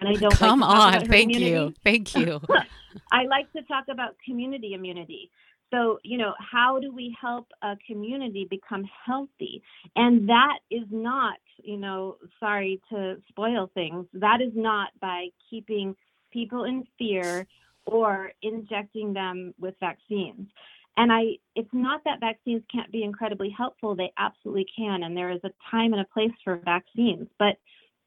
And 0.00 0.08
I 0.08 0.14
don't 0.14 0.34
come 0.34 0.60
like 0.60 0.94
on. 0.94 1.06
Thank 1.06 1.34
immunity. 1.34 1.50
you. 1.50 1.74
Thank 1.84 2.16
you. 2.16 2.40
I 3.12 3.24
like 3.24 3.52
to 3.52 3.62
talk 3.62 3.84
about 3.90 4.16
community 4.24 4.74
immunity. 4.74 5.30
So, 5.72 5.98
you 6.02 6.18
know, 6.18 6.34
how 6.38 6.78
do 6.80 6.92
we 6.92 7.16
help 7.18 7.48
a 7.62 7.76
community 7.86 8.46
become 8.48 8.84
healthy? 9.06 9.62
And 9.96 10.28
that 10.28 10.58
is 10.70 10.86
not, 10.90 11.38
you 11.62 11.78
know, 11.78 12.16
sorry 12.38 12.80
to 12.90 13.16
spoil 13.28 13.70
things, 13.72 14.06
that 14.12 14.40
is 14.42 14.52
not 14.54 14.88
by 15.00 15.28
keeping 15.48 15.96
people 16.30 16.64
in 16.64 16.84
fear 16.98 17.46
or 17.86 18.32
injecting 18.42 19.12
them 19.12 19.54
with 19.58 19.74
vaccines. 19.80 20.48
And 20.96 21.10
I 21.10 21.38
it's 21.54 21.72
not 21.72 22.02
that 22.04 22.20
vaccines 22.20 22.62
can't 22.72 22.92
be 22.92 23.02
incredibly 23.02 23.50
helpful, 23.56 23.94
they 23.94 24.12
absolutely 24.18 24.66
can 24.76 25.04
and 25.04 25.16
there 25.16 25.30
is 25.30 25.40
a 25.44 25.50
time 25.70 25.92
and 25.92 26.02
a 26.02 26.12
place 26.12 26.32
for 26.44 26.60
vaccines, 26.64 27.28
but 27.38 27.56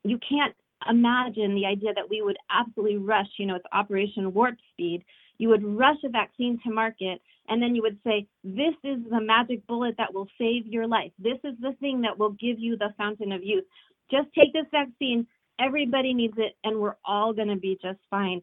you 0.03 0.19
can't 0.27 0.55
imagine 0.87 1.55
the 1.55 1.65
idea 1.65 1.93
that 1.93 2.09
we 2.09 2.21
would 2.21 2.37
absolutely 2.51 2.97
rush, 2.97 3.27
you 3.37 3.45
know, 3.45 3.55
it's 3.55 3.65
operation 3.73 4.33
warp 4.33 4.55
speed. 4.71 5.03
You 5.37 5.49
would 5.49 5.63
rush 5.63 5.97
a 6.05 6.09
vaccine 6.09 6.59
to 6.63 6.71
market 6.71 7.21
and 7.47 7.61
then 7.61 7.75
you 7.75 7.81
would 7.81 7.99
say, 8.05 8.27
This 8.43 8.73
is 8.83 8.99
the 9.09 9.21
magic 9.21 9.65
bullet 9.67 9.95
that 9.97 10.13
will 10.13 10.27
save 10.37 10.65
your 10.65 10.87
life. 10.87 11.11
This 11.19 11.37
is 11.43 11.53
the 11.59 11.73
thing 11.79 12.01
that 12.01 12.17
will 12.17 12.31
give 12.31 12.59
you 12.59 12.77
the 12.77 12.93
fountain 12.97 13.31
of 13.31 13.43
youth. 13.43 13.65
Just 14.09 14.27
take 14.37 14.53
this 14.53 14.65
vaccine. 14.71 15.27
Everybody 15.59 16.13
needs 16.13 16.35
it, 16.37 16.53
and 16.63 16.79
we're 16.79 16.97
all 17.05 17.33
going 17.33 17.47
to 17.47 17.55
be 17.55 17.77
just 17.81 17.99
fine. 18.09 18.41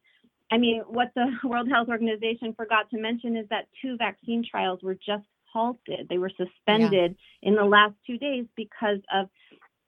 I 0.53 0.59
mean, 0.59 0.83
what 0.87 1.11
the 1.15 1.27
World 1.49 1.69
Health 1.71 1.89
Organization 1.89 2.53
forgot 2.55 2.91
to 2.91 3.01
mention 3.01 3.37
is 3.37 3.47
that 3.49 3.69
two 3.81 3.97
vaccine 3.97 4.45
trials 4.49 4.81
were 4.83 4.95
just 4.95 5.25
halted. 5.51 6.09
They 6.09 6.19
were 6.19 6.31
suspended 6.31 7.17
yeah. 7.41 7.49
in 7.49 7.55
the 7.57 7.65
last 7.65 7.95
two 8.07 8.19
days 8.19 8.45
because 8.55 8.99
of 9.13 9.29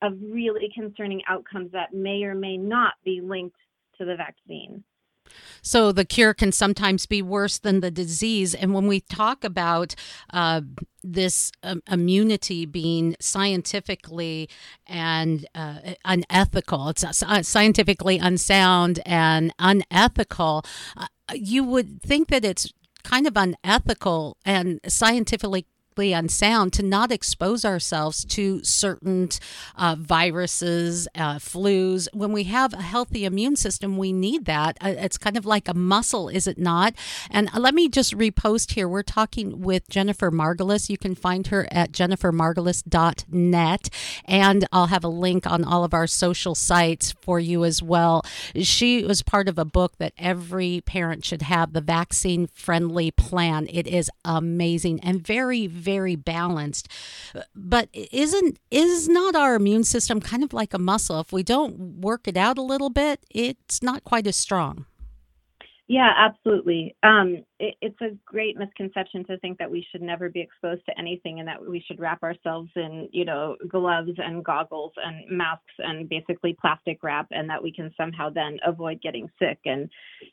of 0.03 0.19
really 0.21 0.71
concerning 0.75 1.23
outcomes 1.29 1.73
that 1.73 1.95
may 1.95 2.25
or 2.25 2.35
may 2.35 2.57
not 2.57 2.95
be 3.05 3.21
linked 3.23 3.57
to 3.97 4.05
the 4.05 4.17
vaccine. 4.17 4.83
So 5.63 5.93
the 5.93 6.05
cure 6.05 6.35
can 6.35 6.53
sometimes 6.53 7.07
be 7.07 7.23
worse 7.23 7.59
than 7.59 7.81
the 7.81 7.91
disease. 7.91 8.55
And 8.55 8.75
when 8.75 8.87
we 8.87 9.01
talk 9.01 9.45
about 9.45 9.95
uh, 10.31 10.61
this 11.03 11.51
um, 11.63 11.83
immunity 11.91 12.67
being 12.67 13.17
scientifically 13.21 14.49
and 14.87 15.47
uh, 15.55 15.95
unethical, 16.05 16.89
it's 16.91 17.05
uh, 17.05 17.43
scientifically 17.43 18.19
unsound 18.19 19.01
and 19.07 19.53
unethical, 19.59 20.65
uh, 20.97 21.07
you 21.33 21.65
would 21.65 22.03
think 22.03 22.29
that 22.29 22.45
it's 22.45 22.73
kind 23.03 23.27
of 23.27 23.37
unethical 23.37 24.37
and 24.45 24.81
scientifically 24.87 25.67
unsound 25.97 26.73
to 26.75 26.83
not 26.83 27.13
expose 27.13 27.65
ourselves 27.65 28.25
to 28.25 28.63
certain 28.65 29.29
uh, 29.77 29.97
viruses, 29.99 31.09
uh, 31.15 31.37
flus. 31.37 32.09
When 32.13 32.33
we 32.33 32.45
have 32.45 32.73
a 32.73 32.83
healthy 32.83 33.25
immune 33.25 33.57
system, 33.57 33.97
we 33.97 34.13
need 34.13 34.45
that. 34.47 34.77
Uh, 34.81 34.95
it's 34.99 35.19
kind 35.19 35.37
of 35.37 35.47
like 35.47 35.69
a 35.69 35.75
muscle, 35.75 36.29
is 36.29 36.47
it 36.47 36.59
not? 36.59 36.95
And 37.31 37.49
uh, 37.55 37.61
let 37.61 37.75
me 37.75 37.89
just 37.89 38.17
repost 38.17 38.73
here. 38.73 38.89
We're 38.89 39.03
talking 39.03 39.61
with 39.61 39.89
Jennifer 39.89 40.31
Margulis. 40.31 40.91
You 40.91 40.99
can 40.99 41.15
find 41.15 41.47
her 41.49 41.67
at 41.71 41.93
jennifermargulis.net, 41.93 43.91
and 44.25 44.67
I'll 44.73 44.87
have 44.87 45.05
a 45.05 45.09
link 45.09 45.47
on 45.47 45.65
all 45.65 45.85
of 45.85 45.95
our 45.95 46.07
social 46.07 46.55
sites 46.55 47.13
for 47.21 47.39
you 47.39 47.65
as 47.65 47.83
well. 47.83 48.25
She 48.57 49.05
was 49.05 49.23
part 49.23 49.49
of 49.49 49.59
a 49.59 49.65
book 49.65 49.99
that 49.99 50.13
every 50.19 50.83
parent 50.85 51.25
should 51.25 51.43
have, 51.43 51.73
the 51.73 51.81
vaccine 51.81 52.49
friendly 52.53 53.11
plan. 53.11 53.69
It 53.71 53.87
is 53.87 54.11
amazing 54.25 55.01
and 55.01 55.25
very, 55.25 55.67
very 55.85 56.17
balanced. 56.17 56.89
But 57.55 57.89
isn't 57.93 58.59
is 58.71 59.09
not 59.09 59.37
our 59.37 59.55
immune 59.55 59.85
system 59.85 60.21
kind 60.21 60.43
of 60.43 60.53
like 60.53 60.75
a 60.75 60.79
muscle? 60.79 61.21
If 61.21 61.33
we 61.33 61.43
don't 61.43 62.01
work 62.01 62.27
it 62.27 62.37
out 62.37 62.59
a 62.59 62.63
little 62.63 62.91
bit, 62.91 63.21
it's 63.31 63.83
not 63.83 64.05
quite 64.05 64.27
as 64.27 64.37
strong. 64.37 64.87
Yeah, 65.87 66.11
absolutely. 66.17 66.97
Um, 67.03 67.45
it, 67.61 67.75
it's 67.83 68.01
a 68.01 68.17
great 68.25 68.57
misconception 68.57 69.23
to 69.27 69.39
think 69.41 69.59
that 69.59 69.71
we 69.71 69.87
should 69.91 70.01
never 70.01 70.31
be 70.31 70.41
exposed 70.41 70.81
to 70.87 70.99
anything 70.99 71.41
and 71.41 71.49
that 71.49 71.61
we 71.61 71.85
should 71.87 72.01
wrap 72.01 72.23
ourselves 72.23 72.71
in, 72.75 73.11
you 73.13 73.27
know, 73.27 73.57
gloves 73.69 74.13
and 74.17 74.43
goggles 74.43 74.93
and 74.97 75.31
masks 75.31 75.75
and 75.79 76.09
basically 76.09 76.57
plastic 76.59 77.03
wrap 77.03 77.27
and 77.33 77.51
that 77.51 77.63
we 77.63 77.71
can 77.71 77.93
somehow 77.99 78.31
then 78.31 78.59
avoid 78.67 79.03
getting 79.03 79.29
sick. 79.39 79.59
And 79.67 79.91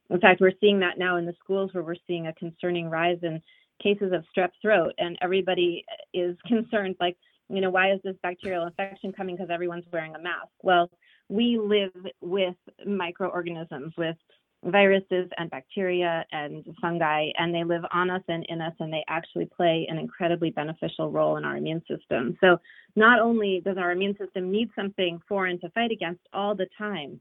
in 0.10 0.22
fact, 0.22 0.40
we're 0.40 0.54
seeing 0.62 0.80
that 0.80 0.98
now 0.98 1.18
in 1.18 1.26
the 1.26 1.36
schools 1.44 1.74
where 1.74 1.84
we're 1.84 1.96
seeing 2.08 2.28
a 2.28 2.34
concerning 2.34 2.90
rise 2.90 3.20
in 3.22 3.42
cases 3.82 4.12
of 4.14 4.24
strep 4.36 4.52
throat 4.62 4.94
and 4.98 5.18
everybody 5.22 5.86
is 6.14 6.36
concerned 6.48 6.96
like 7.00 7.18
you 7.50 7.62
know 7.62 7.70
why 7.70 7.92
is 7.92 8.00
this 8.04 8.16
bacterial 8.24 8.66
infection 8.66 9.12
coming 9.12 9.36
because 9.36 9.50
everyone's 9.52 9.86
wearing 9.92 10.16
a 10.16 10.22
mask? 10.22 10.52
Well 10.64 10.90
we 11.30 11.58
live 11.58 11.94
with 12.22 12.56
microorganisms 12.86 13.94
with 13.98 14.18
viruses 14.64 15.28
and 15.38 15.50
bacteria 15.50 16.24
and 16.32 16.64
fungi 16.80 17.30
and 17.38 17.54
they 17.54 17.64
live 17.64 17.84
on 17.92 18.10
us 18.10 18.22
and 18.28 18.46
in 18.48 18.62
us 18.62 18.74
and 18.80 18.94
they 18.94 19.04
actually 19.08 19.46
play 19.46 19.88
an 19.90 19.98
incredibly 19.98 20.52
beneficial 20.52 21.10
role 21.10 21.38
in 21.38 21.46
our 21.46 21.58
immune 21.58 21.82
system. 21.90 22.38
So 22.42 22.58
not 22.96 23.20
only 23.20 23.62
does 23.66 23.78
our 23.78 23.92
immune 23.92 24.16
system 24.18 24.52
need 24.52 24.70
something 24.76 25.20
foreign 25.28 25.60
to 25.62 25.70
fight 25.72 25.92
against 25.92 26.22
all 26.34 26.54
the 26.54 26.68
time 26.78 27.20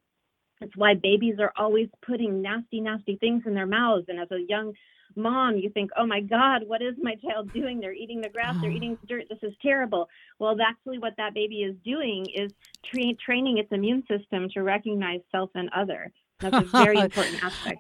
it's 0.61 0.77
why 0.77 0.95
babies 0.95 1.37
are 1.39 1.53
always 1.57 1.89
putting 2.07 2.43
nasty 2.43 2.81
nasty 2.81 3.17
things 3.17 3.43
in 3.47 3.55
their 3.55 3.67
mouths 3.67 4.07
and 4.09 4.21
as 4.21 4.31
a 4.31 4.45
young 4.49 4.73
mom, 5.17 5.57
you 5.57 5.71
think, 5.71 5.91
oh 5.97 6.07
my 6.07 6.21
God, 6.21 6.63
what 6.67 6.83
is 6.83 6.95
my 7.01 7.15
child 7.17 7.53
doing? 7.53 7.81
They're 7.81 7.93
eating 7.93 8.21
the 8.21 8.29
grass, 8.29 8.57
they're 8.61 8.71
eating 8.71 8.99
dirt, 9.07 9.25
this 9.29 9.39
is 9.43 9.53
terrible. 9.63 10.09
Well, 10.39 10.57
actually, 10.61 10.99
what 10.99 11.15
that 11.17 11.35
baby 11.35 11.63
is 11.63 11.77
doing 11.85 12.27
is 12.35 12.53
tra- 12.91 13.15
training 13.25 13.59
its 13.59 13.69
immune 13.73 14.03
system 14.09 14.49
to 14.55 14.63
recognize 14.63 15.21
self 15.31 15.51
and 15.55 15.69
other. 15.77 16.13
That's 16.41 16.57
a 16.57 16.65
very 16.65 16.99
important 17.01 17.43
aspect. 17.43 17.79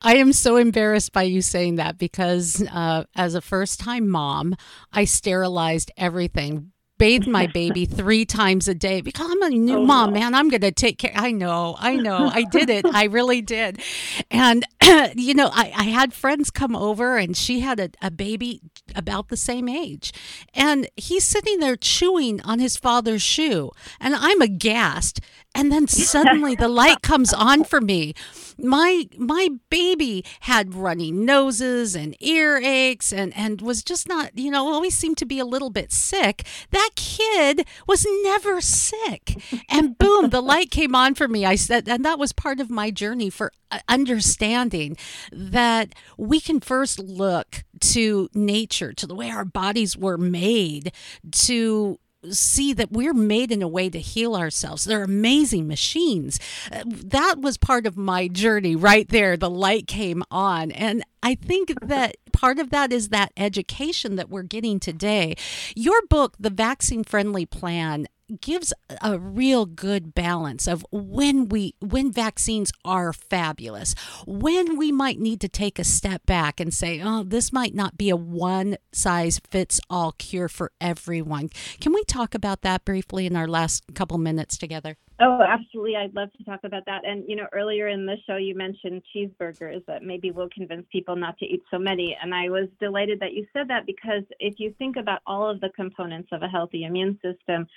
I 0.00 0.16
am 0.16 0.34
so 0.34 0.56
embarrassed 0.56 1.12
by 1.12 1.22
you 1.22 1.40
saying 1.40 1.76
that 1.76 1.96
because 1.96 2.62
uh, 2.70 3.04
as 3.16 3.34
a 3.34 3.40
first 3.40 3.80
time 3.80 4.08
mom, 4.08 4.54
I 4.92 5.04
sterilized 5.04 5.90
everything 5.96 6.72
bathed 7.04 7.28
my 7.28 7.46
baby 7.62 7.84
three 7.84 8.24
times 8.24 8.66
a 8.66 8.74
day 8.74 9.02
because 9.02 9.30
I'm 9.30 9.42
a 9.42 9.50
new 9.50 9.80
oh, 9.80 9.84
mom, 9.84 10.14
no. 10.14 10.20
man. 10.20 10.34
I'm 10.34 10.48
going 10.48 10.62
to 10.62 10.72
take 10.72 10.96
care. 10.96 11.12
I 11.14 11.32
know, 11.32 11.76
I 11.78 11.96
know. 11.96 12.30
I 12.32 12.44
did 12.44 12.70
it. 12.70 12.86
I 12.86 13.04
really 13.18 13.42
did. 13.42 13.82
And, 14.30 14.64
you 15.14 15.34
know, 15.34 15.50
I, 15.52 15.70
I 15.76 15.84
had 15.84 16.14
friends 16.14 16.50
come 16.50 16.74
over 16.74 17.18
and 17.18 17.36
she 17.36 17.60
had 17.60 17.78
a, 17.78 17.90
a 18.00 18.10
baby 18.10 18.62
about 18.94 19.28
the 19.28 19.36
same 19.36 19.68
age. 19.68 20.14
And 20.54 20.88
he's 20.96 21.24
sitting 21.24 21.58
there 21.58 21.76
chewing 21.76 22.40
on 22.40 22.58
his 22.58 22.78
father's 22.78 23.22
shoe. 23.22 23.70
And 24.00 24.14
I'm 24.14 24.40
aghast 24.40 25.20
and 25.54 25.70
then 25.70 25.86
suddenly 25.86 26.54
the 26.54 26.68
light 26.68 27.02
comes 27.02 27.32
on 27.32 27.64
for 27.64 27.80
me 27.80 28.14
my 28.58 29.08
my 29.16 29.48
baby 29.70 30.24
had 30.40 30.74
runny 30.74 31.10
noses 31.10 31.94
and 31.94 32.16
earaches 32.20 33.12
and 33.12 33.36
and 33.36 33.60
was 33.60 33.82
just 33.82 34.08
not 34.08 34.36
you 34.36 34.50
know 34.50 34.66
always 34.66 34.96
seemed 34.96 35.16
to 35.16 35.26
be 35.26 35.38
a 35.38 35.44
little 35.44 35.70
bit 35.70 35.92
sick 35.92 36.44
that 36.70 36.90
kid 36.96 37.66
was 37.86 38.06
never 38.22 38.60
sick. 38.60 39.42
And 39.68 39.98
boom 39.98 40.30
the 40.30 40.40
light 40.40 40.70
came 40.70 40.94
on 40.94 41.14
for 41.14 41.28
me. 41.28 41.44
I 41.44 41.54
said 41.56 41.88
and 41.88 42.04
that 42.04 42.18
was 42.18 42.32
part 42.32 42.60
of 42.60 42.70
my 42.70 42.90
journey 42.90 43.30
for 43.30 43.52
uh, 43.70 43.80
understanding 43.88 44.96
that 45.32 45.94
we 46.16 46.40
can 46.40 46.60
first 46.60 46.98
look 46.98 47.64
to 47.80 48.28
nature 48.34 48.92
to 48.92 49.06
the 49.06 49.14
way 49.14 49.30
our 49.30 49.44
bodies 49.44 49.96
were 49.96 50.18
made 50.18 50.92
to 51.32 51.98
see 52.30 52.72
that 52.72 52.92
we're 52.92 53.14
made 53.14 53.50
in 53.50 53.62
a 53.62 53.68
way 53.68 53.90
to 53.90 53.98
heal 53.98 54.34
ourselves. 54.36 54.84
They're 54.84 55.02
amazing 55.02 55.66
machines. 55.66 56.38
Uh, 56.70 56.82
that 56.86 57.36
was 57.40 57.56
part 57.56 57.86
of 57.86 57.96
my 57.96 58.28
journey 58.28 58.76
right 58.76 59.08
there. 59.08 59.36
The 59.36 59.50
light 59.50 59.86
came 59.86 60.22
on. 60.30 60.70
And 60.72 61.04
I 61.22 61.34
think 61.34 61.72
that 61.80 62.16
part 62.32 62.58
of 62.58 62.70
that 62.70 62.92
is 62.92 63.08
that 63.08 63.32
education 63.36 64.16
that 64.16 64.28
we're 64.28 64.42
getting 64.42 64.78
today. 64.78 65.34
Your 65.74 66.00
book, 66.08 66.36
The 66.38 66.50
Vaccine 66.50 67.04
Friendly 67.04 67.46
Plan, 67.46 68.06
gives 68.40 68.72
a 69.00 69.18
real 69.18 69.66
good 69.66 70.14
balance 70.14 70.66
of 70.66 70.84
when 70.90 71.48
we 71.48 71.74
when 71.80 72.12
vaccines 72.12 72.72
are 72.84 73.12
fabulous 73.12 73.94
when 74.26 74.76
we 74.76 74.90
might 74.90 75.18
need 75.18 75.40
to 75.40 75.48
take 75.48 75.78
a 75.78 75.84
step 75.84 76.24
back 76.26 76.60
and 76.60 76.72
say 76.72 77.00
oh 77.02 77.22
this 77.22 77.52
might 77.52 77.74
not 77.74 77.96
be 77.98 78.10
a 78.10 78.16
one 78.16 78.76
size 78.92 79.40
fits 79.50 79.80
all 79.90 80.12
cure 80.12 80.48
for 80.48 80.72
everyone. 80.80 81.50
Can 81.80 81.92
we 81.92 82.04
talk 82.04 82.34
about 82.34 82.62
that 82.62 82.84
briefly 82.84 83.26
in 83.26 83.36
our 83.36 83.48
last 83.48 83.84
couple 83.94 84.18
minutes 84.18 84.56
together 84.56 84.96
Oh, 85.20 85.40
absolutely. 85.42 85.94
I'd 85.94 86.14
love 86.14 86.32
to 86.32 86.44
talk 86.44 86.64
about 86.64 86.84
that. 86.86 87.06
And, 87.06 87.22
you 87.28 87.36
know, 87.36 87.46
earlier 87.52 87.86
in 87.86 88.04
the 88.04 88.16
show, 88.26 88.36
you 88.36 88.56
mentioned 88.56 89.00
cheeseburgers 89.14 89.86
that 89.86 90.02
maybe 90.02 90.32
will 90.32 90.48
convince 90.52 90.86
people 90.90 91.14
not 91.14 91.38
to 91.38 91.46
eat 91.46 91.62
so 91.70 91.78
many. 91.78 92.16
And 92.20 92.34
I 92.34 92.48
was 92.48 92.68
delighted 92.80 93.20
that 93.20 93.32
you 93.32 93.46
said 93.52 93.68
that 93.68 93.86
because 93.86 94.24
if 94.40 94.58
you 94.58 94.74
think 94.76 94.96
about 94.96 95.20
all 95.24 95.48
of 95.48 95.60
the 95.60 95.68
components 95.68 96.30
of 96.32 96.42
a 96.42 96.48
healthy 96.48 96.82
immune 96.82 97.16
system, 97.22 97.68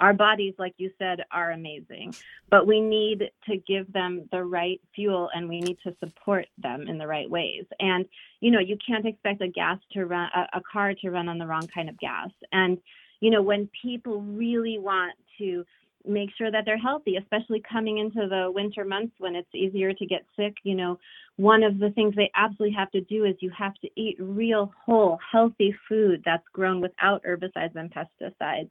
our 0.00 0.12
bodies, 0.12 0.54
like 0.58 0.74
you 0.78 0.90
said, 0.98 1.20
are 1.30 1.52
amazing. 1.52 2.12
But 2.50 2.66
we 2.66 2.80
need 2.80 3.30
to 3.48 3.56
give 3.56 3.92
them 3.92 4.28
the 4.32 4.42
right 4.42 4.80
fuel 4.92 5.30
and 5.32 5.48
we 5.48 5.60
need 5.60 5.78
to 5.84 5.94
support 6.00 6.46
them 6.58 6.88
in 6.88 6.98
the 6.98 7.06
right 7.06 7.30
ways. 7.30 7.66
And, 7.78 8.04
you 8.40 8.50
know, 8.50 8.58
you 8.58 8.76
can't 8.84 9.06
expect 9.06 9.42
a 9.42 9.48
gas 9.48 9.78
to 9.92 10.06
run, 10.06 10.28
a, 10.34 10.58
a 10.58 10.60
car 10.60 10.94
to 10.94 11.10
run 11.10 11.28
on 11.28 11.38
the 11.38 11.46
wrong 11.46 11.68
kind 11.72 11.88
of 11.88 11.96
gas. 12.00 12.30
And, 12.50 12.78
you 13.20 13.30
know, 13.30 13.42
when 13.42 13.68
people 13.80 14.22
really 14.22 14.78
want 14.78 15.12
to 15.38 15.64
make 16.06 16.30
sure 16.36 16.50
that 16.50 16.64
they're 16.64 16.78
healthy, 16.78 17.16
especially 17.16 17.62
coming 17.70 17.98
into 17.98 18.28
the 18.28 18.50
winter 18.52 18.84
months 18.84 19.14
when 19.18 19.34
it's 19.34 19.54
easier 19.54 19.92
to 19.92 20.06
get 20.06 20.24
sick. 20.36 20.54
You 20.62 20.74
know, 20.74 20.98
one 21.36 21.62
of 21.62 21.78
the 21.78 21.90
things 21.90 22.14
they 22.14 22.30
absolutely 22.34 22.76
have 22.76 22.90
to 22.92 23.00
do 23.02 23.24
is 23.24 23.34
you 23.40 23.50
have 23.56 23.74
to 23.76 23.88
eat 23.96 24.16
real, 24.18 24.72
whole, 24.84 25.18
healthy 25.30 25.74
food 25.88 26.22
that's 26.24 26.46
grown 26.52 26.80
without 26.80 27.22
herbicides 27.24 27.76
and 27.76 27.92
pesticides. 27.92 28.70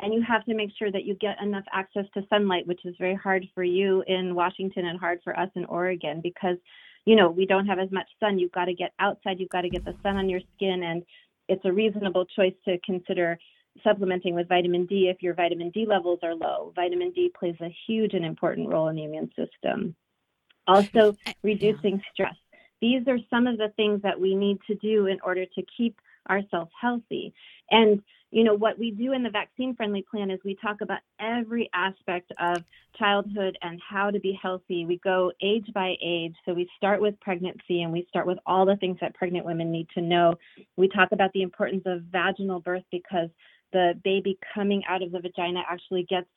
And 0.00 0.12
you 0.12 0.22
have 0.26 0.44
to 0.46 0.54
make 0.54 0.70
sure 0.76 0.90
that 0.90 1.04
you 1.04 1.14
get 1.14 1.40
enough 1.40 1.64
access 1.72 2.04
to 2.14 2.26
sunlight, 2.28 2.66
which 2.66 2.84
is 2.84 2.96
very 2.98 3.14
hard 3.14 3.46
for 3.54 3.62
you 3.62 4.02
in 4.08 4.34
Washington 4.34 4.86
and 4.86 4.98
hard 4.98 5.20
for 5.22 5.38
us 5.38 5.50
in 5.54 5.64
Oregon 5.66 6.20
because, 6.20 6.56
you 7.04 7.14
know, 7.14 7.30
we 7.30 7.46
don't 7.46 7.66
have 7.66 7.78
as 7.78 7.92
much 7.92 8.08
sun. 8.18 8.38
You've 8.38 8.52
got 8.52 8.64
to 8.64 8.74
get 8.74 8.92
outside, 8.98 9.38
you've 9.38 9.50
got 9.50 9.60
to 9.60 9.70
get 9.70 9.84
the 9.84 9.94
sun 10.02 10.16
on 10.16 10.28
your 10.28 10.40
skin. 10.56 10.82
And 10.82 11.04
it's 11.48 11.64
a 11.64 11.72
reasonable 11.72 12.24
choice 12.24 12.54
to 12.64 12.78
consider 12.84 13.38
supplementing 13.82 14.34
with 14.34 14.48
vitamin 14.48 14.86
D 14.86 15.08
if 15.08 15.22
your 15.22 15.34
vitamin 15.34 15.70
D 15.70 15.86
levels 15.86 16.20
are 16.22 16.34
low. 16.34 16.72
Vitamin 16.74 17.10
D 17.10 17.32
plays 17.38 17.56
a 17.60 17.74
huge 17.86 18.14
and 18.14 18.24
important 18.24 18.68
role 18.68 18.88
in 18.88 18.96
the 18.96 19.04
immune 19.04 19.30
system. 19.36 19.94
Also, 20.66 21.16
uh, 21.26 21.32
reducing 21.42 22.00
stress. 22.12 22.36
These 22.80 23.06
are 23.08 23.18
some 23.30 23.46
of 23.46 23.58
the 23.58 23.72
things 23.76 24.02
that 24.02 24.18
we 24.18 24.34
need 24.34 24.58
to 24.66 24.74
do 24.76 25.06
in 25.06 25.18
order 25.22 25.44
to 25.44 25.62
keep 25.76 25.98
ourselves 26.28 26.70
healthy. 26.80 27.34
And 27.70 28.02
you 28.34 28.42
know 28.42 28.54
what 28.54 28.76
we 28.76 28.90
do 28.90 29.12
in 29.12 29.22
the 29.22 29.30
vaccine 29.30 29.76
friendly 29.76 30.04
plan 30.10 30.28
is 30.28 30.40
we 30.44 30.56
talk 30.56 30.80
about 30.80 30.98
every 31.20 31.70
aspect 31.72 32.32
of 32.40 32.64
childhood 32.98 33.56
and 33.62 33.80
how 33.88 34.10
to 34.10 34.18
be 34.18 34.36
healthy 34.42 34.84
we 34.84 34.98
go 35.04 35.30
age 35.40 35.66
by 35.72 35.94
age 36.02 36.34
so 36.44 36.52
we 36.52 36.68
start 36.76 37.00
with 37.00 37.18
pregnancy 37.20 37.82
and 37.82 37.92
we 37.92 38.04
start 38.08 38.26
with 38.26 38.38
all 38.44 38.66
the 38.66 38.74
things 38.76 38.98
that 39.00 39.14
pregnant 39.14 39.46
women 39.46 39.70
need 39.70 39.86
to 39.94 40.00
know 40.00 40.34
we 40.76 40.88
talk 40.88 41.12
about 41.12 41.32
the 41.32 41.42
importance 41.42 41.84
of 41.86 42.02
vaginal 42.10 42.58
birth 42.58 42.82
because 42.90 43.28
the 43.74 44.00
baby 44.04 44.38
coming 44.54 44.82
out 44.88 45.02
of 45.02 45.12
the 45.12 45.20
vagina 45.20 45.60
actually 45.68 46.04
gets 46.08 46.28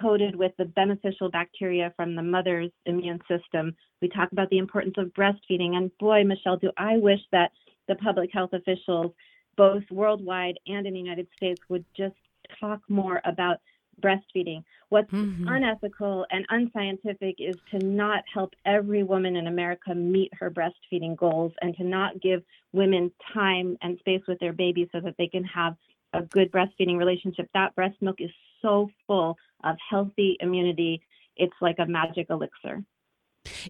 coated 0.00 0.34
with 0.34 0.52
the 0.58 0.64
beneficial 0.64 1.30
bacteria 1.30 1.92
from 1.94 2.16
the 2.16 2.22
mother's 2.22 2.72
immune 2.86 3.20
system. 3.28 3.76
We 4.02 4.08
talk 4.08 4.32
about 4.32 4.50
the 4.50 4.58
importance 4.58 4.94
of 4.98 5.12
breastfeeding. 5.14 5.76
And 5.76 5.96
boy, 5.98 6.24
Michelle, 6.24 6.56
do 6.56 6.72
I 6.76 6.96
wish 6.96 7.20
that 7.30 7.52
the 7.86 7.94
public 7.96 8.30
health 8.32 8.50
officials, 8.52 9.12
both 9.56 9.84
worldwide 9.90 10.58
and 10.66 10.86
in 10.86 10.94
the 10.94 10.98
United 10.98 11.28
States, 11.36 11.60
would 11.68 11.84
just 11.96 12.16
talk 12.58 12.80
more 12.88 13.20
about 13.24 13.58
breastfeeding. 14.00 14.62
What's 14.88 15.10
mm-hmm. 15.10 15.48
unethical 15.48 16.26
and 16.30 16.44
unscientific 16.50 17.36
is 17.38 17.56
to 17.70 17.78
not 17.78 18.24
help 18.32 18.54
every 18.64 19.02
woman 19.02 19.36
in 19.36 19.46
America 19.46 19.94
meet 19.94 20.32
her 20.38 20.50
breastfeeding 20.50 21.16
goals 21.16 21.52
and 21.62 21.76
to 21.76 21.84
not 21.84 22.20
give 22.20 22.42
women 22.72 23.10
time 23.32 23.76
and 23.82 23.98
space 23.98 24.22
with 24.28 24.38
their 24.38 24.52
babies 24.52 24.88
so 24.92 25.00
that 25.00 25.14
they 25.18 25.28
can 25.28 25.44
have 25.44 25.76
a 26.16 26.22
good 26.22 26.50
breastfeeding 26.50 26.98
relationship, 26.98 27.48
that 27.54 27.74
breast 27.74 27.96
milk 28.00 28.16
is 28.20 28.30
so 28.62 28.90
full 29.06 29.36
of 29.64 29.76
healthy 29.90 30.36
immunity. 30.40 31.02
It's 31.36 31.54
like 31.60 31.76
a 31.78 31.86
magic 31.86 32.26
elixir. 32.30 32.84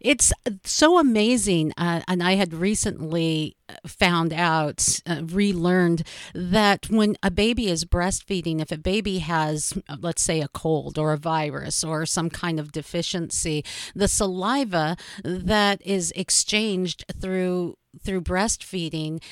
It's 0.00 0.32
so 0.64 0.98
amazing. 0.98 1.72
Uh, 1.76 2.00
and 2.08 2.22
I 2.22 2.36
had 2.36 2.54
recently 2.54 3.56
uh, 3.68 3.74
found 3.86 4.32
out, 4.32 5.00
uh, 5.06 5.22
relearned 5.24 6.02
that 6.34 6.88
when 6.88 7.16
a 7.22 7.30
baby 7.30 7.68
is 7.68 7.84
breastfeeding, 7.84 8.60
if 8.60 8.72
a 8.72 8.78
baby 8.78 9.18
has, 9.18 9.74
let's 10.00 10.22
say, 10.22 10.40
a 10.40 10.48
cold 10.48 10.98
or 10.98 11.12
a 11.12 11.18
virus 11.18 11.84
or 11.84 12.06
some 12.06 12.30
kind 12.30 12.58
of 12.58 12.72
deficiency, 12.72 13.64
the 13.94 14.08
saliva 14.08 14.96
that 15.24 15.80
is 15.84 16.12
exchanged 16.16 17.04
through 17.20 17.76
through 18.02 18.20
breastfeeding 18.20 19.22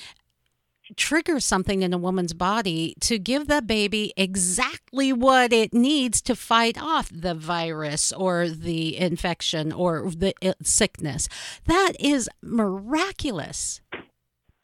triggers 0.97 1.45
something 1.45 1.83
in 1.83 1.93
a 1.93 1.99
woman's 1.99 2.35
body 2.35 2.95
to 3.01 3.19
give 3.19 3.47
the 3.47 3.63
baby 3.63 4.13
exactly 4.17 5.13
what 5.13 5.53
it 5.53 5.73
needs 5.73 6.21
to 6.23 6.37
fight 6.37 6.81
off 6.81 7.09
the 7.13 7.35
virus 7.35 8.13
or 8.13 8.49
the 8.49 8.97
infection 8.97 9.73
or 9.73 10.11
the 10.11 10.35
sickness. 10.63 11.29
That 11.67 11.93
is 11.99 12.29
miraculous. 12.43 13.81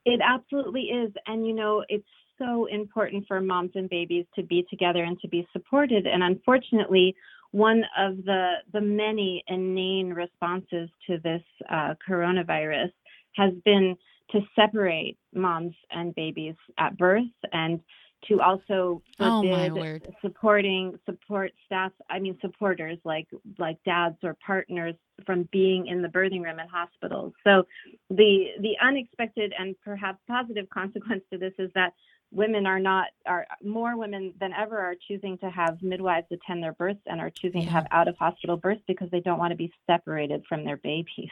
It 0.04 0.20
absolutely 0.22 0.82
is. 0.82 1.12
And, 1.26 1.46
you 1.46 1.54
know, 1.54 1.84
it's 1.88 2.04
so 2.38 2.66
important 2.66 3.26
for 3.28 3.40
moms 3.40 3.72
and 3.74 3.88
babies 3.88 4.24
to 4.34 4.42
be 4.42 4.66
together 4.70 5.04
and 5.04 5.18
to 5.20 5.28
be 5.28 5.46
supported. 5.52 6.06
And 6.06 6.22
unfortunately, 6.22 7.14
one 7.52 7.82
of 7.98 8.24
the 8.24 8.54
the 8.72 8.80
many 8.80 9.42
inane 9.48 10.10
responses 10.10 10.88
to 11.08 11.18
this 11.18 11.42
uh, 11.68 11.94
coronavirus 12.08 12.92
has 13.34 13.52
been 13.64 13.96
to 14.32 14.40
separate 14.54 15.18
moms 15.34 15.74
and 15.90 16.14
babies 16.14 16.54
at 16.78 16.96
birth 16.96 17.24
and 17.52 17.80
to 18.28 18.40
also 18.40 19.02
oh, 19.18 19.42
forbid 19.42 20.06
oh 20.06 20.12
supporting 20.20 20.98
support 21.06 21.52
staff 21.64 21.90
i 22.10 22.18
mean 22.18 22.36
supporters 22.42 22.98
like 23.04 23.26
like 23.58 23.78
dads 23.84 24.16
or 24.22 24.36
partners 24.44 24.94
from 25.26 25.48
being 25.52 25.86
in 25.86 26.02
the 26.02 26.08
birthing 26.08 26.42
room 26.42 26.58
in 26.58 26.68
hospitals. 26.68 27.32
So 27.44 27.66
the 28.08 28.46
the 28.60 28.76
unexpected 28.82 29.52
and 29.58 29.74
perhaps 29.84 30.18
positive 30.28 30.68
consequence 30.74 31.22
to 31.32 31.38
this 31.38 31.52
is 31.58 31.70
that 31.74 31.92
women 32.32 32.66
are 32.66 32.78
not 32.78 33.08
are 33.26 33.46
more 33.62 33.96
women 33.96 34.34
than 34.40 34.52
ever 34.52 34.78
are 34.78 34.94
choosing 35.08 35.38
to 35.38 35.50
have 35.50 35.82
midwives 35.82 36.26
attend 36.30 36.62
their 36.62 36.72
births 36.72 37.00
and 37.06 37.20
are 37.20 37.30
choosing 37.30 37.62
yeah. 37.62 37.66
to 37.66 37.72
have 37.72 37.86
out 37.90 38.08
of 38.08 38.16
hospital 38.18 38.56
births 38.56 38.82
because 38.86 39.10
they 39.10 39.20
don't 39.20 39.38
want 39.38 39.50
to 39.50 39.56
be 39.56 39.72
separated 39.86 40.44
from 40.48 40.64
their 40.64 40.76
babies 40.76 41.30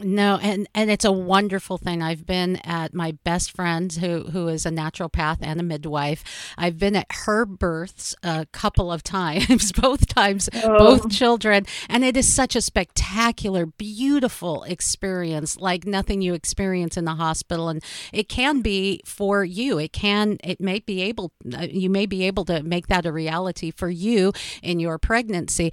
no, 0.00 0.38
and 0.42 0.68
and 0.74 0.90
it's 0.90 1.04
a 1.04 1.12
wonderful 1.12 1.78
thing. 1.78 2.02
I've 2.02 2.26
been 2.26 2.56
at 2.56 2.92
my 2.94 3.12
best 3.24 3.52
friend 3.52 3.92
who 3.92 4.24
who 4.24 4.48
is 4.48 4.66
a 4.66 4.70
naturopath 4.70 5.38
and 5.40 5.60
a 5.60 5.62
midwife. 5.62 6.22
I've 6.58 6.78
been 6.78 6.96
at 6.96 7.06
her 7.10 7.46
births 7.46 8.14
a 8.22 8.46
couple 8.52 8.92
of 8.92 9.02
times, 9.02 9.72
both 9.72 10.06
times, 10.06 10.48
oh. 10.64 10.78
both 10.78 11.10
children, 11.10 11.66
and 11.88 12.04
it 12.04 12.16
is 12.16 12.32
such 12.32 12.56
a 12.56 12.60
spectacular, 12.60 13.66
beautiful 13.66 14.64
experience, 14.64 15.56
like 15.56 15.86
nothing 15.86 16.22
you 16.22 16.34
experience 16.34 16.96
in 16.96 17.04
the 17.04 17.14
hospital. 17.14 17.68
And 17.68 17.82
it 18.12 18.28
can 18.28 18.60
be 18.60 19.00
for 19.04 19.44
you. 19.44 19.78
It 19.78 19.92
can. 19.92 20.38
It 20.44 20.60
may 20.60 20.80
be 20.80 21.02
able. 21.02 21.32
Uh, 21.52 21.66
you 21.70 21.90
may 21.90 22.06
be 22.06 22.24
able 22.24 22.44
to 22.46 22.62
make 22.62 22.88
that 22.88 23.06
a 23.06 23.12
reality 23.12 23.70
for 23.70 23.88
you 23.88 24.32
in 24.62 24.80
your 24.80 24.98
pregnancy. 24.98 25.72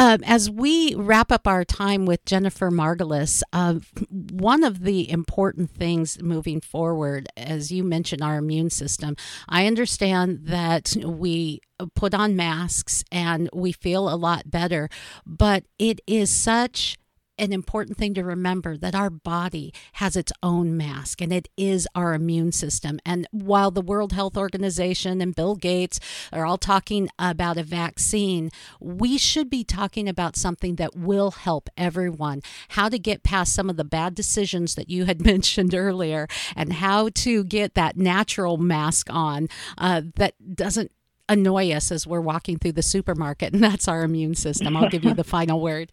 Uh, 0.00 0.16
as 0.24 0.48
we 0.48 0.94
wrap 0.94 1.30
up 1.30 1.46
our 1.46 1.62
time 1.62 2.06
with 2.06 2.24
Jennifer 2.24 2.70
Margulis, 2.70 3.42
uh, 3.52 3.74
one 4.08 4.64
of 4.64 4.82
the 4.82 5.10
important 5.10 5.70
things 5.70 6.22
moving 6.22 6.62
forward, 6.62 7.28
as 7.36 7.70
you 7.70 7.84
mentioned, 7.84 8.22
our 8.22 8.38
immune 8.38 8.70
system, 8.70 9.14
I 9.46 9.66
understand 9.66 10.46
that 10.46 10.96
we 11.04 11.60
put 11.94 12.14
on 12.14 12.34
masks 12.34 13.04
and 13.12 13.50
we 13.52 13.72
feel 13.72 14.08
a 14.08 14.16
lot 14.16 14.50
better, 14.50 14.88
but 15.26 15.64
it 15.78 16.00
is 16.06 16.30
such 16.30 16.96
an 17.40 17.52
important 17.52 17.96
thing 17.96 18.12
to 18.14 18.22
remember 18.22 18.76
that 18.76 18.94
our 18.94 19.10
body 19.10 19.72
has 19.94 20.14
its 20.14 20.32
own 20.42 20.76
mask 20.76 21.20
and 21.22 21.32
it 21.32 21.48
is 21.56 21.88
our 21.94 22.12
immune 22.12 22.52
system. 22.52 23.00
And 23.04 23.26
while 23.32 23.70
the 23.70 23.80
World 23.80 24.12
Health 24.12 24.36
Organization 24.36 25.20
and 25.20 25.34
Bill 25.34 25.56
Gates 25.56 25.98
are 26.32 26.44
all 26.44 26.58
talking 26.58 27.08
about 27.18 27.56
a 27.56 27.62
vaccine, 27.62 28.50
we 28.78 29.16
should 29.16 29.48
be 29.48 29.64
talking 29.64 30.08
about 30.08 30.36
something 30.36 30.76
that 30.76 30.94
will 30.94 31.30
help 31.30 31.70
everyone. 31.76 32.42
How 32.68 32.90
to 32.90 32.98
get 32.98 33.22
past 33.22 33.54
some 33.54 33.70
of 33.70 33.76
the 33.76 33.84
bad 33.84 34.14
decisions 34.14 34.74
that 34.74 34.90
you 34.90 35.06
had 35.06 35.24
mentioned 35.24 35.74
earlier 35.74 36.28
and 36.54 36.74
how 36.74 37.08
to 37.08 37.42
get 37.44 37.74
that 37.74 37.96
natural 37.96 38.58
mask 38.58 39.08
on 39.10 39.48
uh, 39.78 40.02
that 40.16 40.34
doesn't 40.54 40.92
annoy 41.28 41.70
us 41.70 41.90
as 41.90 42.06
we're 42.06 42.20
walking 42.20 42.58
through 42.58 42.72
the 42.72 42.82
supermarket. 42.82 43.54
And 43.54 43.62
that's 43.62 43.88
our 43.88 44.02
immune 44.02 44.34
system. 44.34 44.76
I'll 44.76 44.90
give 44.90 45.04
you 45.04 45.14
the 45.14 45.24
final 45.38 45.60
word. 45.60 45.92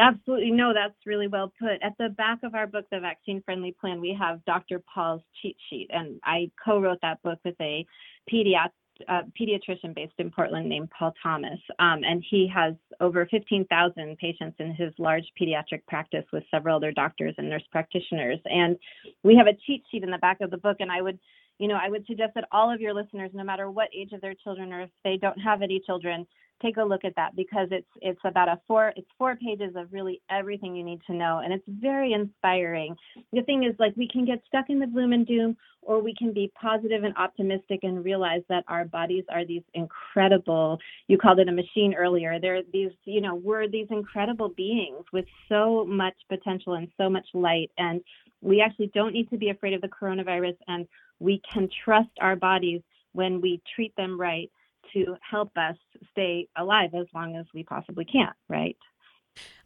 Absolutely. 0.00 0.50
No, 0.50 0.72
that's 0.72 0.94
really 1.04 1.28
well 1.28 1.52
put. 1.60 1.82
At 1.82 1.92
the 1.98 2.08
back 2.08 2.38
of 2.42 2.54
our 2.54 2.66
book, 2.66 2.86
The 2.90 3.00
Vaccine 3.00 3.42
Friendly 3.44 3.76
Plan, 3.78 4.00
we 4.00 4.16
have 4.18 4.42
Dr. 4.46 4.82
Paul's 4.92 5.20
cheat 5.42 5.56
sheet. 5.68 5.88
And 5.90 6.18
I 6.24 6.50
co 6.64 6.80
wrote 6.80 6.98
that 7.02 7.22
book 7.22 7.38
with 7.44 7.56
a 7.60 7.86
pediatric. 8.32 8.70
Uh, 9.08 9.22
pediatrician 9.40 9.94
based 9.94 10.12
in 10.18 10.30
Portland 10.30 10.68
named 10.68 10.90
Paul 10.90 11.14
Thomas, 11.22 11.58
um, 11.78 12.00
and 12.04 12.22
he 12.30 12.46
has 12.54 12.74
over 13.00 13.26
15,000 13.30 14.18
patients 14.18 14.56
in 14.58 14.74
his 14.74 14.92
large 14.98 15.24
pediatric 15.40 15.86
practice 15.88 16.26
with 16.34 16.44
several 16.50 16.76
other 16.76 16.92
doctors 16.92 17.34
and 17.38 17.48
nurse 17.48 17.62
practitioners. 17.72 18.38
And 18.44 18.76
we 19.22 19.34
have 19.36 19.46
a 19.46 19.54
cheat 19.66 19.84
sheet 19.90 20.02
in 20.04 20.10
the 20.10 20.18
back 20.18 20.42
of 20.42 20.50
the 20.50 20.58
book, 20.58 20.76
and 20.80 20.92
I 20.92 21.00
would, 21.00 21.18
you 21.58 21.66
know, 21.66 21.78
I 21.82 21.88
would 21.88 22.04
suggest 22.04 22.32
that 22.34 22.44
all 22.52 22.70
of 22.70 22.82
your 22.82 22.92
listeners, 22.92 23.30
no 23.32 23.42
matter 23.42 23.70
what 23.70 23.88
age 23.96 24.12
of 24.12 24.20
their 24.20 24.34
children 24.34 24.70
or 24.70 24.82
if 24.82 24.90
they 25.02 25.16
don't 25.16 25.40
have 25.40 25.62
any 25.62 25.80
children, 25.80 26.26
take 26.60 26.76
a 26.76 26.82
look 26.82 27.04
at 27.04 27.14
that 27.16 27.34
because 27.36 27.68
it's 27.70 27.88
it's 28.00 28.20
about 28.24 28.48
a 28.48 28.60
four 28.66 28.92
it's 28.96 29.08
four 29.18 29.36
pages 29.36 29.74
of 29.76 29.92
really 29.92 30.20
everything 30.30 30.76
you 30.76 30.84
need 30.84 31.00
to 31.06 31.14
know 31.14 31.40
and 31.44 31.52
it's 31.52 31.64
very 31.68 32.12
inspiring. 32.12 32.94
The 33.32 33.42
thing 33.42 33.64
is 33.64 33.74
like 33.78 33.94
we 33.96 34.08
can 34.08 34.24
get 34.24 34.42
stuck 34.46 34.66
in 34.68 34.78
the 34.78 34.86
gloom 34.86 35.12
and 35.12 35.26
doom 35.26 35.56
or 35.82 36.00
we 36.00 36.14
can 36.14 36.32
be 36.32 36.52
positive 36.60 37.04
and 37.04 37.16
optimistic 37.16 37.80
and 37.82 38.04
realize 38.04 38.42
that 38.48 38.64
our 38.68 38.84
bodies 38.84 39.24
are 39.30 39.44
these 39.44 39.62
incredible 39.74 40.78
you 41.08 41.16
called 41.16 41.38
it 41.38 41.48
a 41.48 41.52
machine 41.52 41.94
earlier 41.94 42.38
they're 42.40 42.62
these 42.72 42.90
you 43.04 43.20
know 43.20 43.34
we're 43.34 43.68
these 43.68 43.86
incredible 43.90 44.48
beings 44.50 45.04
with 45.12 45.24
so 45.48 45.84
much 45.86 46.14
potential 46.28 46.74
and 46.74 46.88
so 46.96 47.08
much 47.08 47.26
light 47.34 47.70
and 47.78 48.00
we 48.42 48.60
actually 48.60 48.90
don't 48.94 49.12
need 49.12 49.28
to 49.30 49.36
be 49.36 49.50
afraid 49.50 49.74
of 49.74 49.80
the 49.80 49.88
coronavirus 49.88 50.56
and 50.68 50.86
we 51.18 51.40
can 51.52 51.68
trust 51.84 52.10
our 52.20 52.36
bodies 52.36 52.80
when 53.12 53.40
we 53.40 53.60
treat 53.74 53.94
them 53.96 54.20
right 54.20 54.50
to 54.94 55.16
help 55.28 55.50
us 55.56 55.76
stay 56.12 56.48
alive 56.56 56.90
as 56.94 57.06
long 57.14 57.36
as 57.36 57.46
we 57.54 57.62
possibly 57.62 58.04
can, 58.04 58.32
right? 58.48 58.76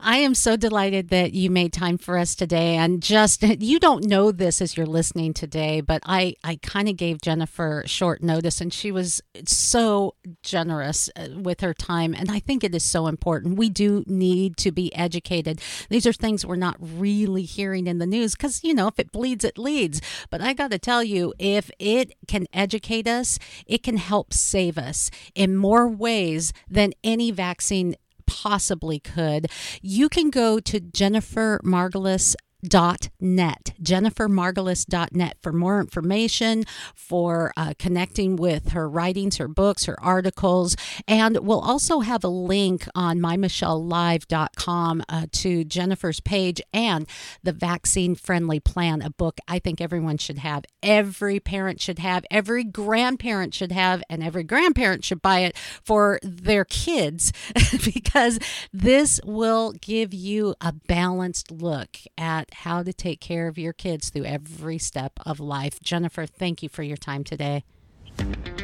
I 0.00 0.18
am 0.18 0.34
so 0.34 0.56
delighted 0.56 1.08
that 1.08 1.32
you 1.32 1.48
made 1.48 1.72
time 1.72 1.96
for 1.96 2.18
us 2.18 2.34
today. 2.34 2.76
And 2.76 3.02
just, 3.02 3.42
you 3.42 3.80
don't 3.80 4.04
know 4.04 4.32
this 4.32 4.60
as 4.60 4.76
you're 4.76 4.84
listening 4.84 5.32
today, 5.32 5.80
but 5.80 6.02
I, 6.04 6.34
I 6.44 6.56
kind 6.56 6.90
of 6.90 6.98
gave 6.98 7.22
Jennifer 7.22 7.82
short 7.86 8.22
notice 8.22 8.60
and 8.60 8.72
she 8.72 8.92
was 8.92 9.22
so 9.46 10.14
generous 10.42 11.08
uh, 11.16 11.28
with 11.36 11.60
her 11.60 11.72
time. 11.72 12.14
And 12.14 12.30
I 12.30 12.38
think 12.38 12.62
it 12.62 12.74
is 12.74 12.84
so 12.84 13.06
important. 13.06 13.56
We 13.56 13.70
do 13.70 14.04
need 14.06 14.58
to 14.58 14.72
be 14.72 14.94
educated. 14.94 15.62
These 15.88 16.06
are 16.06 16.12
things 16.12 16.44
we're 16.44 16.56
not 16.56 16.76
really 16.78 17.44
hearing 17.44 17.86
in 17.86 17.98
the 17.98 18.06
news 18.06 18.34
because, 18.34 18.62
you 18.62 18.74
know, 18.74 18.88
if 18.88 18.98
it 18.98 19.10
bleeds, 19.10 19.44
it 19.44 19.56
leads. 19.56 20.02
But 20.28 20.42
I 20.42 20.52
got 20.52 20.70
to 20.72 20.78
tell 20.78 21.02
you, 21.02 21.32
if 21.38 21.70
it 21.78 22.12
can 22.28 22.46
educate 22.52 23.08
us, 23.08 23.38
it 23.66 23.82
can 23.82 23.96
help 23.96 24.34
save 24.34 24.76
us 24.76 25.10
in 25.34 25.56
more 25.56 25.88
ways 25.88 26.52
than 26.68 26.92
any 27.02 27.30
vaccine 27.30 27.94
possibly 28.26 28.98
could, 28.98 29.46
you 29.82 30.08
can 30.08 30.30
go 30.30 30.60
to 30.60 30.80
Jennifer 30.80 31.60
Margulis 31.64 32.34
jennifermargulis.net, 32.64 33.74
jennifermargulis.net 33.82 35.36
for 35.42 35.52
more 35.52 35.80
information, 35.80 36.64
for 36.94 37.52
uh, 37.56 37.74
connecting 37.78 38.36
with 38.36 38.70
her 38.70 38.88
writings, 38.88 39.36
her 39.36 39.48
books, 39.48 39.84
her 39.84 40.00
articles. 40.02 40.76
And 41.06 41.38
we'll 41.38 41.60
also 41.60 42.00
have 42.00 42.24
a 42.24 42.28
link 42.28 42.88
on 42.94 43.18
mymichellelive.com 43.18 45.02
uh, 45.08 45.26
to 45.32 45.64
Jennifer's 45.64 46.20
page 46.20 46.60
and 46.72 47.08
the 47.42 47.52
Vaccine 47.52 48.14
Friendly 48.14 48.60
Plan, 48.60 49.02
a 49.02 49.10
book 49.10 49.38
I 49.48 49.58
think 49.58 49.80
everyone 49.80 50.18
should 50.18 50.38
have. 50.38 50.64
Every 50.82 51.40
parent 51.40 51.80
should 51.80 51.98
have, 51.98 52.24
every 52.30 52.64
grandparent 52.64 53.54
should 53.54 53.72
have, 53.72 54.02
and 54.08 54.22
every 54.22 54.44
grandparent 54.44 55.04
should 55.04 55.22
buy 55.22 55.40
it 55.40 55.56
for 55.56 56.18
their 56.22 56.64
kids 56.64 57.32
because 57.84 58.38
this 58.72 59.20
will 59.24 59.72
give 59.72 60.14
you 60.14 60.54
a 60.60 60.72
balanced 60.72 61.50
look 61.50 61.98
at 62.16 62.53
how 62.54 62.82
to 62.82 62.92
take 62.92 63.20
care 63.20 63.48
of 63.48 63.58
your 63.58 63.72
kids 63.72 64.10
through 64.10 64.24
every 64.24 64.78
step 64.78 65.18
of 65.24 65.40
life. 65.40 65.80
Jennifer, 65.80 66.26
thank 66.26 66.62
you 66.62 66.68
for 66.68 66.82
your 66.82 66.96
time 66.96 67.24
today. 67.24 67.64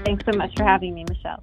Thanks 0.04 0.24
so 0.24 0.36
much 0.36 0.52
for 0.56 0.64
having 0.64 0.94
me, 0.94 1.04
Michelle. 1.08 1.42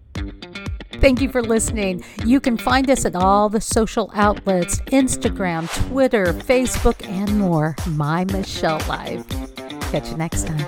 Thank 0.99 1.21
you 1.21 1.29
for 1.29 1.43
listening. 1.43 2.03
You 2.25 2.39
can 2.39 2.57
find 2.57 2.89
us 2.89 3.05
at 3.05 3.15
all 3.15 3.49
the 3.49 3.61
social 3.61 4.11
outlets 4.15 4.79
Instagram, 4.87 5.71
Twitter, 5.89 6.33
Facebook, 6.33 7.07
and 7.07 7.39
more. 7.39 7.75
My 7.87 8.25
Michelle 8.25 8.81
Live. 8.87 9.27
Catch 9.91 10.09
you 10.09 10.17
next 10.17 10.47
time. 10.47 10.65